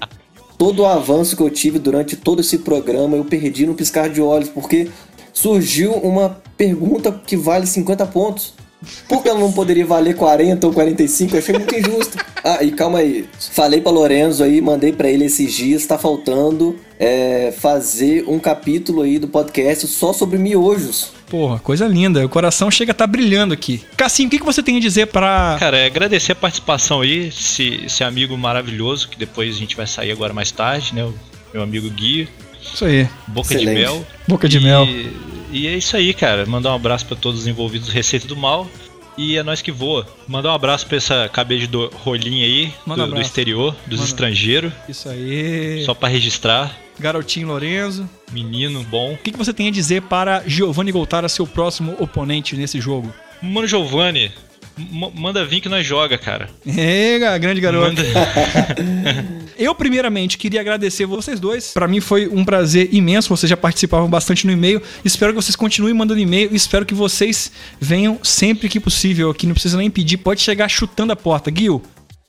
todo 0.57 0.81
o 0.81 0.85
avanço 0.85 1.35
que 1.35 1.43
eu 1.43 1.49
tive 1.49 1.79
durante 1.79 2.15
todo 2.15 2.41
esse 2.41 2.59
programa 2.59 3.17
eu 3.17 3.25
perdi 3.25 3.65
no 3.65 3.73
piscar 3.73 4.09
de 4.09 4.21
olhos, 4.21 4.49
porque 4.49 4.89
surgiu 5.33 5.93
uma 5.93 6.41
pergunta 6.57 7.11
que 7.11 7.35
vale 7.35 7.67
50 7.67 8.05
pontos. 8.07 8.53
Por 9.07 9.23
que 9.23 9.29
ela 9.29 9.39
não 9.39 9.51
poderia 9.51 9.85
valer 9.85 10.15
40 10.15 10.67
ou 10.67 10.73
45? 10.73 11.35
Eu 11.35 11.39
achei 11.39 11.55
muito 11.55 11.75
injusto. 11.75 12.17
Ah, 12.47 12.63
e 12.63 12.71
calma 12.71 12.99
aí. 12.99 13.27
Falei 13.39 13.81
pra 13.81 13.91
Lorenzo 13.91 14.43
aí, 14.43 14.61
mandei 14.61 14.93
pra 14.93 15.09
ele 15.09 15.25
esses 15.25 15.51
dias, 15.51 15.83
tá 15.87 15.97
faltando 15.97 16.75
é, 16.99 17.51
fazer 17.57 18.23
um 18.27 18.37
capítulo 18.37 19.01
aí 19.01 19.17
do 19.17 19.27
podcast 19.27 19.87
só 19.87 20.13
sobre 20.13 20.37
miojos. 20.37 21.14
Porra, 21.29 21.59
coisa 21.59 21.87
linda. 21.87 22.23
O 22.25 22.29
coração 22.29 22.69
chega 22.69 22.91
a 22.91 22.93
estar 22.93 23.07
brilhando 23.07 23.53
aqui. 23.53 23.81
Cassinho, 23.97 24.27
o 24.27 24.29
que, 24.31 24.39
que 24.39 24.45
você 24.45 24.61
tem 24.61 24.77
a 24.77 24.79
dizer 24.79 25.07
pra. 25.07 25.57
Cara, 25.59 25.77
é 25.77 25.85
agradecer 25.87 26.33
a 26.33 26.35
participação 26.35 27.01
aí, 27.01 27.27
esse, 27.29 27.81
esse 27.85 28.03
amigo 28.03 28.37
maravilhoso, 28.37 29.09
que 29.09 29.17
depois 29.17 29.55
a 29.55 29.57
gente 29.59 29.75
vai 29.75 29.87
sair 29.87 30.11
agora 30.11 30.33
mais 30.33 30.51
tarde, 30.51 30.93
né? 30.93 31.03
O 31.03 31.13
meu 31.53 31.63
amigo 31.63 31.89
Gui, 31.89 32.27
Isso 32.61 32.85
aí. 32.85 33.07
Boca 33.27 33.53
Excelente. 33.53 33.75
de 33.75 33.81
Mel. 33.81 34.07
Boca 34.27 34.47
de 34.49 34.57
E- 34.57 34.61
mel. 34.61 34.87
E 35.51 35.67
é 35.67 35.77
isso 35.77 35.95
aí, 35.95 36.13
cara. 36.13 36.45
Mandar 36.45 36.71
um 36.71 36.75
abraço 36.75 37.05
pra 37.05 37.15
todos 37.15 37.41
os 37.41 37.47
envolvidos 37.47 37.87
do 37.87 37.93
Receita 37.93 38.27
do 38.27 38.35
Mal. 38.35 38.67
E 39.17 39.37
é 39.37 39.43
nós 39.43 39.61
que 39.61 39.71
voa. 39.71 40.07
Mandar 40.27 40.51
um 40.51 40.55
abraço 40.55 40.85
pra 40.87 40.97
essa 40.97 41.29
cabeça 41.29 41.67
de 41.67 41.89
rolinha 42.03 42.45
aí, 42.45 42.73
Manda 42.85 43.03
um 43.05 43.09
do, 43.09 43.15
do 43.15 43.21
exterior, 43.21 43.75
dos 43.85 43.99
Manda. 43.99 44.09
estrangeiros. 44.09 44.73
Isso 44.87 45.09
aí. 45.09 45.83
Só 45.85 45.93
pra 45.93 46.09
registrar. 46.09 46.75
Garotinho 46.99 47.47
Lorenzo. 47.47 48.09
Menino 48.31 48.83
bom. 48.83 49.13
O 49.13 49.17
que, 49.17 49.31
que 49.31 49.37
você 49.37 49.53
tem 49.53 49.67
a 49.67 49.71
dizer 49.71 50.03
para 50.03 50.43
Giovanni 50.47 50.91
Goltara, 50.91 51.27
seu 51.27 51.45
próximo 51.45 51.95
oponente 51.99 52.55
nesse 52.55 52.79
jogo? 52.79 53.13
Mano 53.41 53.67
Giovanni, 53.67 54.31
manda 54.77 55.45
vir 55.45 55.61
que 55.61 55.69
nós 55.69 55.85
joga, 55.85 56.17
cara. 56.17 56.49
Ega, 56.65 57.37
grande 57.37 57.61
garoto. 57.61 57.95
Manda- 57.95 59.45
Eu, 59.57 59.73
primeiramente, 59.73 60.37
queria 60.37 60.59
agradecer 60.59 61.05
vocês 61.05 61.39
dois. 61.39 61.71
Pra 61.71 61.87
mim 61.87 62.01
foi 62.01 62.27
um 62.27 62.43
prazer 62.43 62.89
imenso. 62.93 63.29
Vocês 63.29 63.49
já 63.49 63.55
participavam 63.55 64.09
bastante 64.09 64.45
no 64.45 64.51
e-mail. 64.51 64.81
Espero 65.03 65.31
que 65.31 65.41
vocês 65.41 65.55
continuem 65.55 65.93
mandando 65.93 66.19
e-mail. 66.19 66.53
Espero 66.53 66.85
que 66.85 66.93
vocês 66.93 67.51
venham 67.79 68.19
sempre 68.21 68.67
que 68.67 68.79
possível 68.81 69.29
aqui. 69.29 69.47
Não 69.47 69.53
precisa 69.53 69.77
nem 69.77 69.89
pedir. 69.89 70.17
Pode 70.17 70.41
chegar 70.41 70.67
chutando 70.67 71.13
a 71.13 71.15
porta. 71.15 71.49
Gil, 71.55 71.81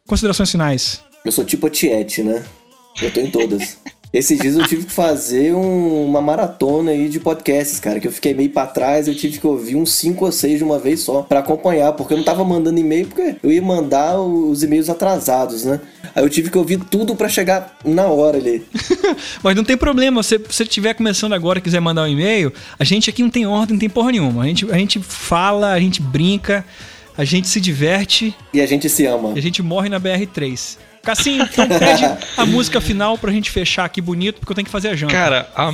considerações 0.06 0.50
finais. 0.52 1.00
Eu 1.24 1.32
sou 1.32 1.44
tipo 1.44 1.66
a 1.66 1.70
Tiete, 1.70 2.22
né? 2.22 2.44
Eu 3.02 3.10
tô 3.10 3.20
em 3.20 3.30
todas. 3.30 3.76
Esses 4.12 4.38
dias 4.38 4.56
eu 4.56 4.66
tive 4.66 4.84
que 4.86 4.92
fazer 4.92 5.52
um- 5.54 6.06
uma 6.06 6.22
maratona 6.22 6.90
aí 6.92 7.08
de 7.08 7.20
podcasts, 7.20 7.78
cara, 7.78 8.00
que 8.00 8.06
eu 8.08 8.12
fiquei 8.12 8.32
meio 8.32 8.48
pra 8.48 8.66
trás, 8.66 9.06
eu 9.08 9.14
tive 9.14 9.38
que 9.38 9.46
ouvir 9.46 9.76
uns 9.76 9.92
5 9.92 10.24
ou 10.24 10.32
6 10.32 10.58
de 10.58 10.64
uma 10.64 10.78
vez 10.78 11.00
só 11.00 11.20
pra 11.22 11.40
acompanhar, 11.40 11.92
porque 11.92 12.14
eu 12.14 12.16
não 12.18 12.24
tava 12.24 12.42
mandando 12.44 12.78
e-mail, 12.80 13.06
porque 13.08 13.36
eu 13.42 13.52
ia 13.52 13.60
mandar 13.60 14.18
os 14.18 14.62
e-mails 14.62 14.88
atrasados, 14.88 15.64
né? 15.64 15.80
Aí 16.14 16.22
eu 16.24 16.30
tive 16.30 16.50
que 16.50 16.56
ouvir 16.56 16.78
tudo 16.90 17.14
pra 17.14 17.28
chegar 17.28 17.76
na 17.84 18.06
hora 18.06 18.38
ali. 18.38 18.64
Mas 19.42 19.54
não 19.54 19.64
tem 19.64 19.76
problema, 19.76 20.22
se 20.22 20.38
você 20.38 20.62
estiver 20.62 20.94
começando 20.94 21.34
agora 21.34 21.58
e 21.58 21.62
quiser 21.62 21.80
mandar 21.80 22.04
um 22.04 22.08
e-mail, 22.08 22.52
a 22.78 22.84
gente 22.84 23.10
aqui 23.10 23.22
não 23.22 23.30
tem 23.30 23.46
ordem, 23.46 23.74
não 23.74 23.80
tem 23.80 23.90
porra 23.90 24.12
nenhuma. 24.12 24.44
A 24.44 24.46
gente, 24.46 24.64
a 24.70 24.78
gente 24.78 24.98
fala, 25.00 25.72
a 25.72 25.80
gente 25.80 26.00
brinca, 26.00 26.64
a 27.18 27.24
gente 27.24 27.48
se 27.48 27.60
diverte. 27.60 28.34
E 28.54 28.60
a 28.62 28.66
gente 28.66 28.88
se 28.88 29.04
ama. 29.04 29.32
E 29.34 29.38
a 29.38 29.42
gente 29.42 29.62
morre 29.62 29.88
na 29.90 30.00
BR3. 30.00 30.78
Cassim, 31.06 31.40
então 31.40 31.66
pede 31.68 32.04
a 32.36 32.44
música 32.44 32.80
final 32.80 33.16
pra 33.16 33.32
gente 33.32 33.50
fechar 33.50 33.84
aqui 33.84 34.00
bonito, 34.00 34.40
porque 34.40 34.52
eu 34.52 34.54
tenho 34.56 34.66
que 34.66 34.70
fazer 34.72 34.88
a 34.88 34.94
janta. 34.96 35.12
Cara, 35.14 35.48
a, 35.56 35.72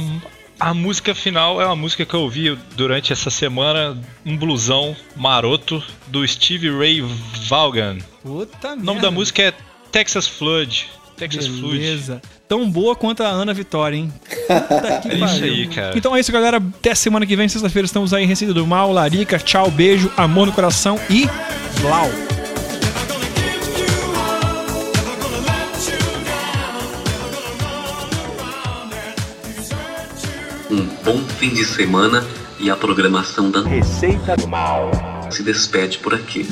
a 0.61 0.75
música 0.75 1.15
final 1.15 1.61
é 1.61 1.67
uma 1.67 1.75
música 1.75 2.05
que 2.07 2.15
eu 2.15 2.21
ouvi 2.21 2.57
durante 2.77 3.13
essa 3.13 3.31
semana, 3.31 3.99
um 4.25 4.37
blusão 4.37 4.95
maroto 5.17 5.83
do 6.07 6.27
Steve 6.29 6.71
Ray 6.71 7.03
Vaughan. 7.49 7.99
Puta 8.23 8.69
O 8.69 8.77
nome 8.77 8.85
merda. 8.87 9.01
da 9.03 9.11
música 9.11 9.43
é 9.43 9.53
Texas 9.91 10.27
Flood. 10.29 10.89
Texas 11.17 11.47
Flood. 11.47 11.79
Beleza. 11.79 12.23
Tão 12.49 12.71
boa 12.71 12.95
quanto 12.97 13.23
a 13.23 13.29
Ana 13.29 13.55
Vitória, 13.55 13.97
hein? 13.97 14.13
Puta 14.47 15.01
que 15.03 15.09
É 15.13 15.15
isso 15.15 15.27
pariu. 15.27 15.45
aí, 15.55 15.67
cara. 15.69 15.97
Então 15.99 16.15
é 16.17 16.21
isso, 16.21 16.31
galera. 16.33 16.57
Até 16.59 16.95
semana 16.95 17.25
que 17.27 17.35
vem, 17.37 17.49
sexta-feira, 17.49 17.87
estamos 17.87 18.13
aí 18.13 18.25
em 18.25 18.27
Receita 18.27 18.53
do 18.53 18.67
Mal, 18.67 18.93
Larica. 18.93 19.39
Tchau, 19.39 19.71
beijo, 19.71 20.13
amor 20.17 20.47
no 20.47 20.53
coração 20.53 20.99
e 21.09 21.27
Vlau. 21.81 22.11
Um 30.73 30.87
bom 31.05 31.19
fim 31.19 31.51
de 31.51 31.67
semana 31.67 32.27
e 32.59 32.71
a 32.71 32.75
programação 32.75 33.51
da 33.51 33.61
Receita 33.61 34.35
do 34.35 34.49
Mal 34.49 34.91
se 35.31 35.43
despede 35.43 35.99
por 35.99 36.15
aqui. 36.15 36.49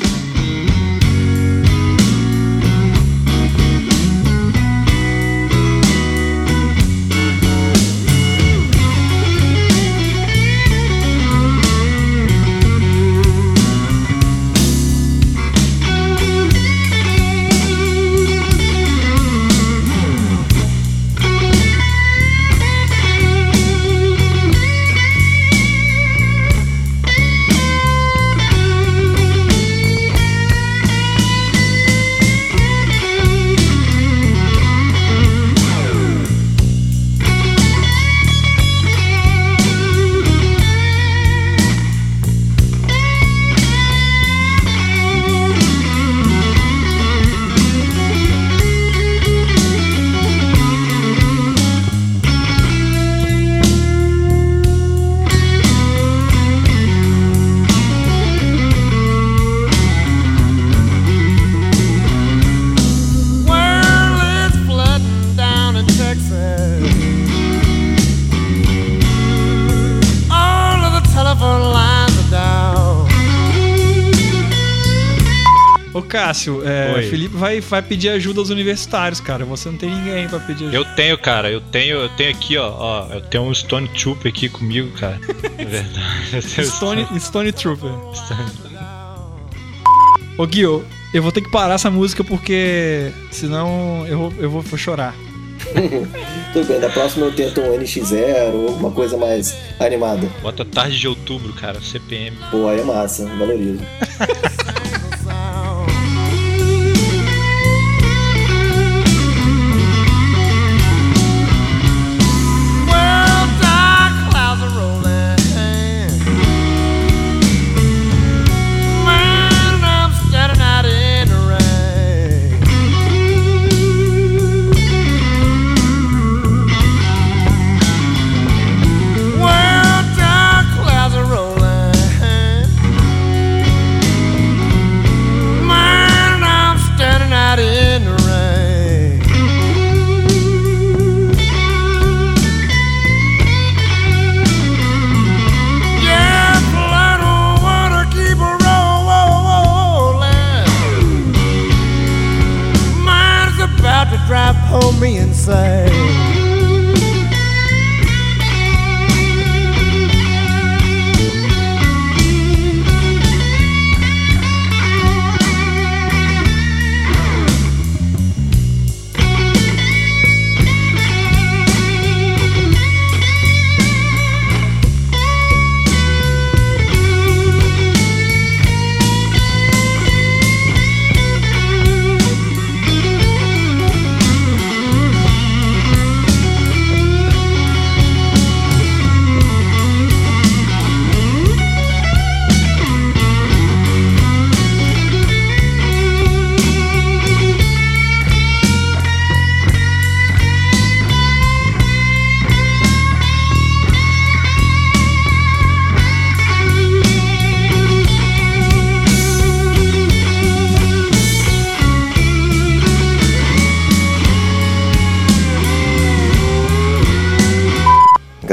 Cássio, 76.20 76.62
é. 76.66 77.02
Felipe 77.04 77.34
vai, 77.34 77.60
vai 77.60 77.80
pedir 77.80 78.10
ajuda 78.10 78.40
aos 78.40 78.50
universitários, 78.50 79.20
cara. 79.20 79.44
Você 79.46 79.70
não 79.70 79.78
tem 79.78 79.88
ninguém 79.88 80.28
pra 80.28 80.38
pedir 80.38 80.64
ajuda. 80.64 80.76
Eu 80.76 80.84
tenho, 80.94 81.16
cara, 81.16 81.50
eu 81.50 81.62
tenho, 81.62 81.96
eu 81.96 82.08
tenho 82.10 82.30
aqui, 82.30 82.58
ó, 82.58 82.70
ó, 82.76 83.06
eu 83.14 83.22
tenho 83.22 83.44
um 83.44 83.54
Stone 83.54 83.88
Trooper 83.88 84.30
aqui 84.30 84.48
comigo, 84.48 84.90
cara. 84.98 85.18
É 85.56 85.64
verdade. 85.64 86.66
Stone, 86.66 87.06
Stone 87.20 87.52
Trooper. 87.52 87.90
Ô 90.38 90.46
Gil, 90.50 90.84
eu 91.12 91.22
vou 91.22 91.32
ter 91.32 91.40
que 91.40 91.50
parar 91.50 91.74
essa 91.74 91.90
música 91.90 92.22
porque 92.24 93.12
senão 93.30 94.06
eu 94.06 94.18
vou, 94.18 94.32
eu 94.38 94.50
vou, 94.50 94.62
vou 94.62 94.78
chorar. 94.78 95.14
Tudo 96.52 96.66
bem, 96.66 96.80
da 96.80 96.88
próxima 96.88 97.26
eu 97.26 97.32
tento 97.32 97.60
um 97.60 97.78
NX0 97.78 98.54
ou 98.54 98.68
alguma 98.68 98.90
coisa 98.90 99.16
mais 99.16 99.56
animada. 99.78 100.26
Bota 100.42 100.64
tarde 100.64 100.98
de 100.98 101.08
outubro, 101.08 101.52
cara, 101.52 101.80
CPM. 101.80 102.36
Pô, 102.50 102.68
aí 102.68 102.80
é 102.80 102.84
massa, 102.84 103.26
valorizo. 103.36 103.80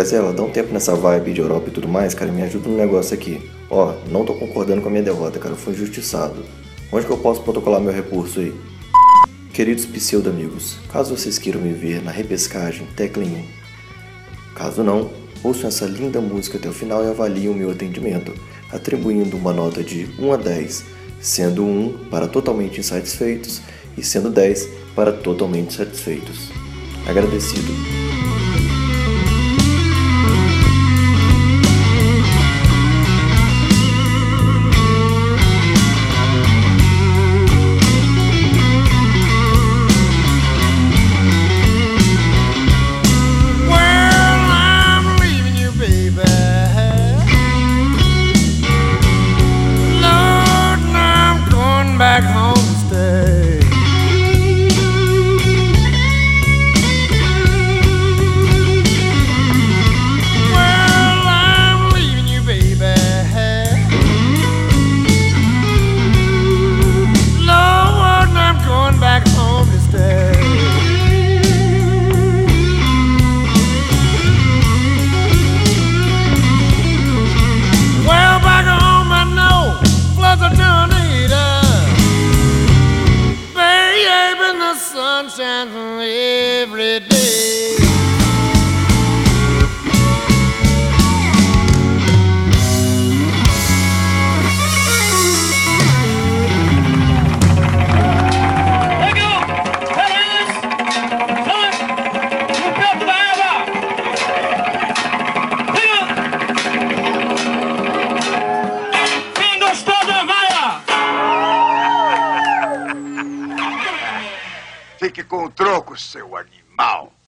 Gazela, 0.07 0.31
dá 0.31 0.41
um 0.41 0.49
tempo 0.49 0.71
nessa 0.71 0.95
vibe 0.95 1.33
de 1.33 1.41
Europa 1.41 1.67
e 1.67 1.71
tudo 1.71 1.85
mais, 1.85 2.13
cara, 2.13 2.31
me 2.31 2.41
ajuda 2.41 2.69
no 2.69 2.77
negócio 2.77 3.13
aqui. 3.13 3.41
Ó, 3.69 3.93
não 4.09 4.23
tô 4.23 4.33
concordando 4.35 4.81
com 4.81 4.87
a 4.87 4.91
minha 4.91 5.03
derrota, 5.03 5.37
cara, 5.37 5.53
eu 5.53 5.57
fui 5.57 5.73
injustiçado. 5.73 6.45
Onde 6.89 7.05
que 7.05 7.11
eu 7.11 7.17
posso 7.17 7.41
protocolar 7.41 7.81
meu 7.81 7.91
recurso 7.91 8.39
aí? 8.39 8.55
Queridos 9.51 9.85
pseudo-amigos, 9.85 10.77
caso 10.89 11.17
vocês 11.17 11.37
queiram 11.37 11.59
me 11.59 11.73
ver 11.73 12.01
na 12.01 12.09
repescagem, 12.09 12.87
teclem 12.95 13.27
1. 13.27 13.45
Caso 14.55 14.81
não, 14.81 15.11
ouçam 15.43 15.67
essa 15.67 15.85
linda 15.85 16.21
música 16.21 16.57
até 16.57 16.69
o 16.69 16.73
final 16.73 17.03
e 17.03 17.09
avaliem 17.09 17.49
o 17.49 17.53
meu 17.53 17.69
atendimento, 17.69 18.33
atribuindo 18.71 19.35
uma 19.35 19.51
nota 19.51 19.83
de 19.83 20.07
1 20.17 20.31
a 20.31 20.37
10, 20.37 20.85
sendo 21.19 21.65
1 21.65 22.07
para 22.09 22.29
totalmente 22.29 22.79
insatisfeitos 22.79 23.61
e 23.97 24.01
sendo 24.01 24.29
10 24.29 24.69
para 24.95 25.11
totalmente 25.11 25.73
satisfeitos. 25.73 26.49
Agradecido. 27.05 28.06